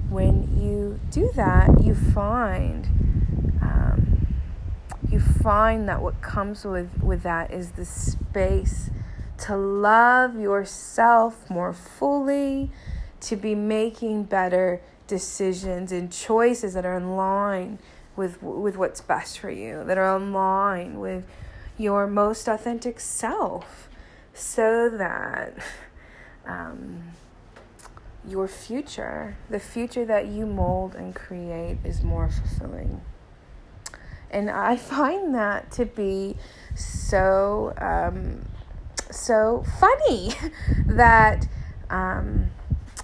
when 0.08 0.60
you 0.60 1.00
do 1.10 1.30
that, 1.34 1.82
you 1.84 1.94
find 1.94 2.86
um, 3.60 4.26
you 5.10 5.18
find 5.20 5.88
that 5.88 6.00
what 6.00 6.20
comes 6.22 6.64
with 6.64 7.02
with 7.02 7.22
that 7.22 7.52
is 7.52 7.72
the 7.72 7.84
space 7.84 8.90
to 9.38 9.56
love 9.56 10.38
yourself 10.38 11.50
more 11.50 11.72
fully, 11.72 12.70
to 13.20 13.36
be 13.36 13.54
making 13.54 14.24
better 14.24 14.80
decisions 15.06 15.92
and 15.92 16.12
choices 16.12 16.74
that 16.74 16.84
are 16.84 16.96
in 16.96 17.16
line 17.16 17.78
with 18.14 18.42
with 18.42 18.76
what's 18.76 19.00
best 19.00 19.38
for 19.38 19.50
you, 19.50 19.84
that 19.84 19.98
are 19.98 20.16
in 20.16 20.32
line 20.32 21.00
with 21.00 21.26
your 21.76 22.06
most 22.06 22.48
authentic 22.48 23.00
self. 23.00 23.88
So 24.32 24.88
that 24.90 25.54
um, 26.46 27.02
your 28.26 28.48
future, 28.48 29.36
the 29.48 29.60
future 29.60 30.04
that 30.04 30.26
you 30.26 30.46
mold 30.46 30.94
and 30.94 31.14
create, 31.14 31.78
is 31.84 32.02
more 32.02 32.28
fulfilling. 32.28 33.00
And 34.30 34.50
I 34.50 34.76
find 34.76 35.34
that 35.34 35.70
to 35.72 35.86
be 35.86 36.36
so 36.74 37.72
um, 37.78 38.46
so 39.10 39.64
funny 39.78 40.32
that 40.86 41.46
um, 41.90 42.50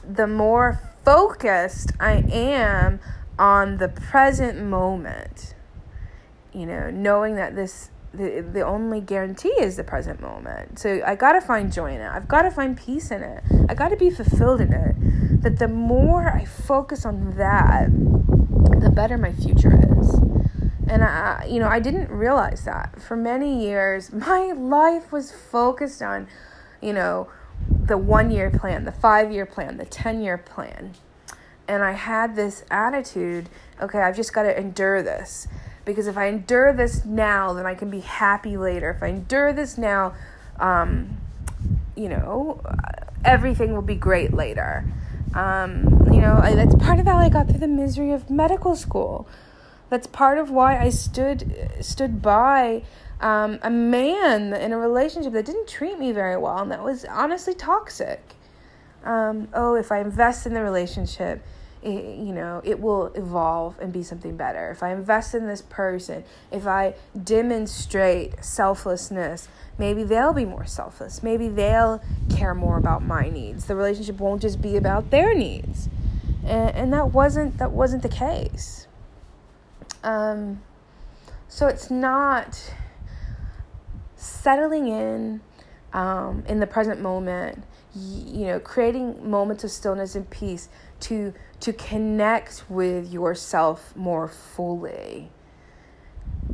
the 0.07 0.27
more 0.27 0.81
focused 1.05 1.93
I 2.01 2.25
am 2.31 3.01
on 3.39 3.79
the 3.79 3.89
present 3.89 4.61
moment, 4.63 5.55
you 6.53 6.67
know, 6.67 6.91
knowing 6.91 7.37
that 7.37 7.55
this 7.55 7.91
the 8.13 8.45
the 8.53 8.63
only 8.63 9.01
guarantee 9.01 9.55
is 9.59 9.77
the 9.77 9.85
present 9.85 10.21
moment. 10.21 10.79
So 10.79 11.01
I 11.07 11.15
gotta 11.15 11.41
find 11.41 11.73
joy 11.73 11.95
in 11.95 12.01
it. 12.01 12.09
I've 12.09 12.29
gotta 12.29 12.51
find 12.51 12.77
peace 12.77 13.11
in 13.11 13.23
it. 13.23 13.43
I 13.69 13.75
gotta 13.75 13.97
be 13.97 14.11
fulfilled 14.11 14.61
in 14.61 14.73
it. 14.73 14.97
That 15.43 15.59
the 15.59 15.69
more 15.69 16.29
I 16.29 16.45
focus 16.45 17.05
on 17.05 17.37
that, 17.37 17.91
the 18.81 18.91
better 18.91 19.19
my 19.19 19.33
future 19.33 19.75
is. 19.99 20.15
And 20.89 21.03
I, 21.03 21.47
you 21.49 21.59
know, 21.59 21.69
I 21.69 21.81
didn't 21.81 22.11
realize 22.11 22.65
that 22.65 23.01
for 23.01 23.17
many 23.17 23.65
years. 23.65 24.13
My 24.13 24.53
life 24.53 25.11
was 25.11 25.33
focused 25.33 26.03
on, 26.03 26.29
you 26.81 26.93
know, 26.93 27.29
the 27.69 27.97
one 27.97 28.31
year 28.31 28.51
plan, 28.51 28.85
the 28.85 28.93
five 28.93 29.33
year 29.33 29.47
plan, 29.47 29.77
the 29.77 29.87
ten 29.87 30.21
year 30.21 30.37
plan, 30.37 30.95
and 31.69 31.83
I 31.83 31.93
had 31.93 32.37
this 32.37 32.65
attitude. 32.71 33.49
Okay, 33.81 33.99
I've 34.01 34.17
just 34.17 34.33
got 34.33 34.43
to 34.43 34.59
endure 34.59 35.03
this 35.03 35.49
because 35.85 36.07
if 36.07 36.17
I 36.17 36.27
endure 36.27 36.73
this 36.73 37.05
now, 37.05 37.53
then 37.53 37.67
I 37.67 37.75
can 37.75 37.91
be 37.91 38.01
happy 38.01 38.57
later. 38.57 38.91
If 38.91 39.03
I 39.03 39.09
endure 39.09 39.53
this 39.53 39.79
now, 39.79 40.15
um, 40.59 41.17
you 41.97 42.09
know, 42.09 42.61
everything 43.25 43.75
will 43.75 43.83
be 43.83 43.95
great 43.95 44.33
later. 44.33 44.85
Um, 45.35 46.07
you 46.13 46.21
know, 46.21 46.39
I, 46.43 46.55
that's 46.55 46.75
part 46.77 46.99
of 46.99 47.07
how 47.07 47.17
I 47.17 47.29
got 47.29 47.49
through 47.49 47.59
the 47.59 47.69
misery 47.69 48.13
of 48.13 48.31
medical 48.31 48.77
school. 48.77 49.27
That's 49.89 50.07
part 50.07 50.39
of 50.39 50.51
why 50.51 50.79
I 50.79 50.89
stood 50.91 51.71
stood 51.81 52.23
by 52.23 52.83
um, 53.21 53.59
a 53.63 53.71
man 53.71 54.53
in 54.53 54.73
a 54.73 54.79
relationship 54.79 55.33
that 55.33 55.47
didn't 55.47 55.69
treat 55.69 55.99
me 55.99 56.13
very 56.13 56.37
well 56.37 56.59
and 56.59 56.71
that 56.71 56.83
was 56.83 57.05
honestly 57.05 57.55
toxic. 57.55 58.35
Um, 59.05 59.49
oh, 59.55 59.75
if 59.75 59.91
I 59.93 60.01
invest 60.01 60.47
in 60.47 60.55
the 60.55 60.63
relationship, 60.63 61.43
it, 61.83 62.19
you 62.19 62.33
know, 62.33 62.61
it 62.65 62.81
will 62.81 63.07
evolve 63.15 63.79
and 63.81 63.93
be 63.93 64.03
something 64.03 64.37
better. 64.37 64.71
If 64.71 64.83
I 64.83 64.93
invest 64.93 65.35
in 65.35 65.47
this 65.47 65.63
person, 65.63 66.25
if 66.51 66.67
I 66.67 66.95
demonstrate 67.21 68.45
selflessness, 68.45 69.49
maybe 69.79 70.05
they'll 70.05 70.33
be 70.33 70.45
more 70.45 70.67
selfless. 70.67 71.23
Maybe 71.23 71.49
they'll 71.49 72.03
care 72.35 72.55
more 72.55 72.77
about 72.77 73.03
my 73.03 73.29
needs. 73.29 73.67
The 73.67 73.75
relationship 73.75 74.19
won't 74.19 74.43
just 74.43 74.63
be 74.63 74.77
about 74.77 75.11
their 75.11 75.35
needs. 75.35 75.89
And, 76.45 76.71
and 76.75 76.93
that 76.93 77.13
wasn't 77.13 77.59
that 77.59 77.73
wasn't 77.73 78.03
the 78.03 78.09
case. 78.09 78.87
Um, 80.05 80.63
so 81.49 81.67
it's 81.67 81.91
not 81.91 82.75
settling 84.17 84.89
in 84.89 85.41
um, 85.93 86.45
in 86.47 86.61
the 86.61 86.67
present 86.67 87.01
moment 87.01 87.63
you 87.95 88.47
know 88.47 88.59
creating 88.59 89.29
moments 89.29 89.65
of 89.65 89.71
stillness 89.71 90.15
and 90.15 90.29
peace 90.31 90.69
to 91.01 91.35
to 91.61 91.73
connect 91.73 92.65
with 92.69 93.13
yourself 93.13 93.95
more 93.95 94.29
fully 94.29 95.31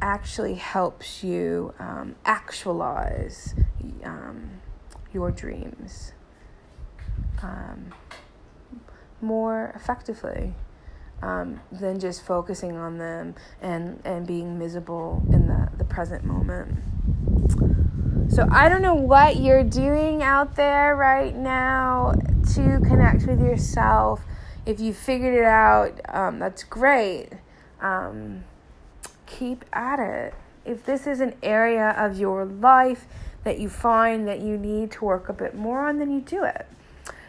actually 0.00 0.54
helps 0.54 1.22
you 1.22 1.72
um, 1.78 2.14
actualize 2.24 3.54
um, 4.04 4.50
your 5.12 5.30
dreams 5.30 6.12
um, 7.42 7.92
more 9.20 9.72
effectively 9.74 10.54
um, 11.22 11.60
than 11.72 11.98
just 11.98 12.22
focusing 12.22 12.76
on 12.76 12.98
them 12.98 13.34
and, 13.60 14.00
and 14.04 14.26
being 14.26 14.58
miserable 14.58 15.22
in 15.32 15.46
the, 15.46 15.68
the 15.76 15.84
present 15.84 16.24
moment. 16.24 16.78
So 18.38 18.46
I 18.52 18.68
don't 18.68 18.82
know 18.82 18.94
what 18.94 19.40
you're 19.40 19.64
doing 19.64 20.22
out 20.22 20.54
there 20.54 20.94
right 20.94 21.34
now 21.34 22.12
to 22.54 22.80
connect 22.86 23.26
with 23.26 23.40
yourself. 23.40 24.22
If 24.64 24.78
you 24.78 24.94
figured 24.94 25.34
it 25.34 25.42
out, 25.42 26.00
um, 26.08 26.38
that's 26.38 26.62
great. 26.62 27.30
Um, 27.80 28.44
keep 29.26 29.64
at 29.72 29.98
it. 29.98 30.34
If 30.64 30.84
this 30.86 31.08
is 31.08 31.18
an 31.18 31.34
area 31.42 31.96
of 31.98 32.16
your 32.16 32.44
life 32.44 33.08
that 33.42 33.58
you 33.58 33.68
find 33.68 34.28
that 34.28 34.38
you 34.38 34.56
need 34.56 34.92
to 34.92 35.04
work 35.04 35.28
a 35.28 35.32
bit 35.32 35.56
more 35.56 35.80
on, 35.88 35.98
then 35.98 36.12
you 36.12 36.20
do 36.20 36.44
it. 36.44 36.68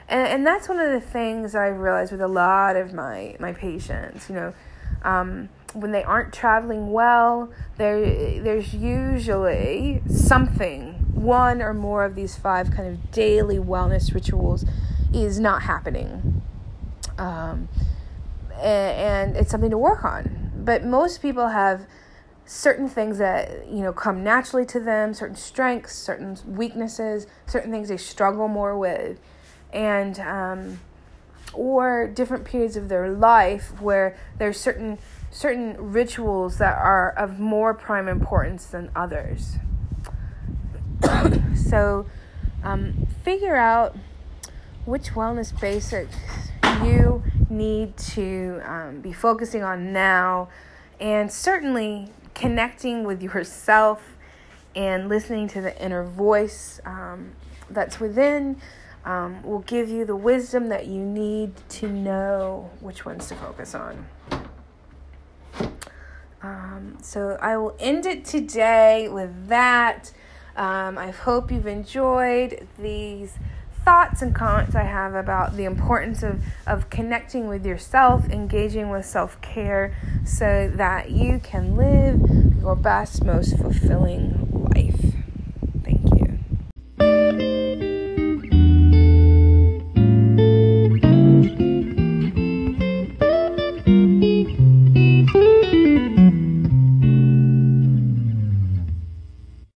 And, 0.08 0.28
and 0.28 0.45
that's 0.45 0.69
one 0.69 0.80
of 0.80 0.91
the 0.91 1.02
things 1.02 1.56
I've 1.56 1.80
realized 1.80 2.12
with 2.12 2.22
a 2.22 2.28
lot 2.28 2.76
of 2.76 2.93
my, 2.93 3.36
my 3.39 3.54
patients. 3.54 4.30
You 4.30 4.36
know, 4.36 4.54
um, 5.02 5.50
when 5.74 5.91
they 5.91 6.04
aren't 6.04 6.34
traveling 6.34 6.91
well, 6.91 7.52
there 7.78 8.00
there's 8.41 8.74
usually 8.74 10.02
something, 10.08 10.98
one 11.19 11.62
or 11.62 11.73
more 11.73 12.05
of 12.05 12.15
these 12.15 12.38
five 12.38 12.71
kind 12.71 12.88
of 12.88 13.12
daily 13.12 13.58
wellness 13.58 14.13
rituals 14.13 14.65
is 15.13 15.39
not 15.39 15.63
happening. 15.63 16.41
Um, 17.17 17.67
and, 18.53 19.34
and 19.34 19.38
it's 19.38 19.51
something 19.51 19.69
to 19.71 19.77
work 19.77 20.03
on. 20.03 20.51
But 20.55 20.86
most 20.86 21.21
people 21.21 21.49
have 21.49 21.86
certain 22.45 22.89
things 22.89 23.19
that 23.19 23.67
you 23.67 23.84
know 23.84 23.93
come 23.93 24.23
naturally 24.23 24.65
to 24.65 24.79
them 24.79 25.13
certain 25.13 25.36
strengths 25.36 25.93
certain 25.93 26.36
weaknesses 26.47 27.27
certain 27.45 27.69
things 27.69 27.89
they 27.89 27.95
struggle 27.97 28.47
more 28.47 28.75
with 28.75 29.19
and 29.71 30.19
um, 30.21 30.79
or 31.53 32.08
different 32.08 32.43
periods 32.43 32.75
of 32.75 32.89
their 32.89 33.08
life 33.08 33.79
where 33.79 34.17
there's 34.39 34.60
certain 34.60 34.97
certain 35.29 35.75
rituals 35.91 36.58
that 36.58 36.75
are 36.75 37.12
of 37.12 37.39
more 37.39 37.71
prime 37.71 38.08
importance 38.08 38.65
than 38.65 38.89
others 38.95 39.58
so 41.55 42.05
um, 42.63 43.07
figure 43.23 43.55
out 43.55 43.95
which 44.85 45.12
wellness 45.12 45.57
basics 45.59 46.15
you 46.83 47.23
need 47.49 47.97
to 47.97 48.62
um, 48.65 49.01
be 49.01 49.12
focusing 49.12 49.63
on 49.63 49.91
now 49.91 50.49
and 50.99 51.31
certainly 51.31 52.09
connecting 52.33 53.03
with 53.03 53.21
yourself 53.21 54.17
and 54.75 55.09
listening 55.09 55.47
to 55.47 55.62
the 55.62 55.83
inner 55.83 56.03
voice 56.03 56.79
um, 56.85 57.31
that's 57.69 57.99
within 57.99 58.59
um, 59.05 59.41
will 59.43 59.59
give 59.59 59.89
you 59.89 60.05
the 60.05 60.15
wisdom 60.15 60.69
that 60.69 60.88
you 60.88 61.01
need 61.01 61.53
to 61.69 61.88
know 61.88 62.69
which 62.79 63.05
ones 63.05 63.27
to 63.27 63.35
focus 63.35 63.73
on. 63.73 64.05
Um, 66.41 66.97
so 67.01 67.38
I 67.41 67.57
will 67.57 67.75
end 67.79 68.05
it 68.05 68.23
today 68.23 69.09
with 69.09 69.47
that. 69.47 70.12
Um, 70.60 70.98
I 70.98 71.12
hope 71.12 71.54
you've 71.54 71.67
enjoyed 71.67 72.67
these 72.78 73.39
thoughts 73.86 74.22
and 74.22 74.36
comments 74.36 74.76
I 74.76 74.84
have 74.84 75.15
about 75.15 75.56
the 75.56 75.63
importance 75.63 76.22
of, 76.22 76.43
of 76.67 76.89
connecting 76.89 77.48
with 77.48 77.65
yourself, 77.65 78.30
engaging 78.30 78.89
with 78.89 79.06
self 79.06 79.39
care, 79.41 79.95
so 80.26 80.69
that 80.76 81.12
you 81.12 81.39
can 81.39 81.78
live 81.78 82.60
your 82.62 82.76
best, 82.76 83.24
most 83.24 83.58
fulfilling. 83.58 84.59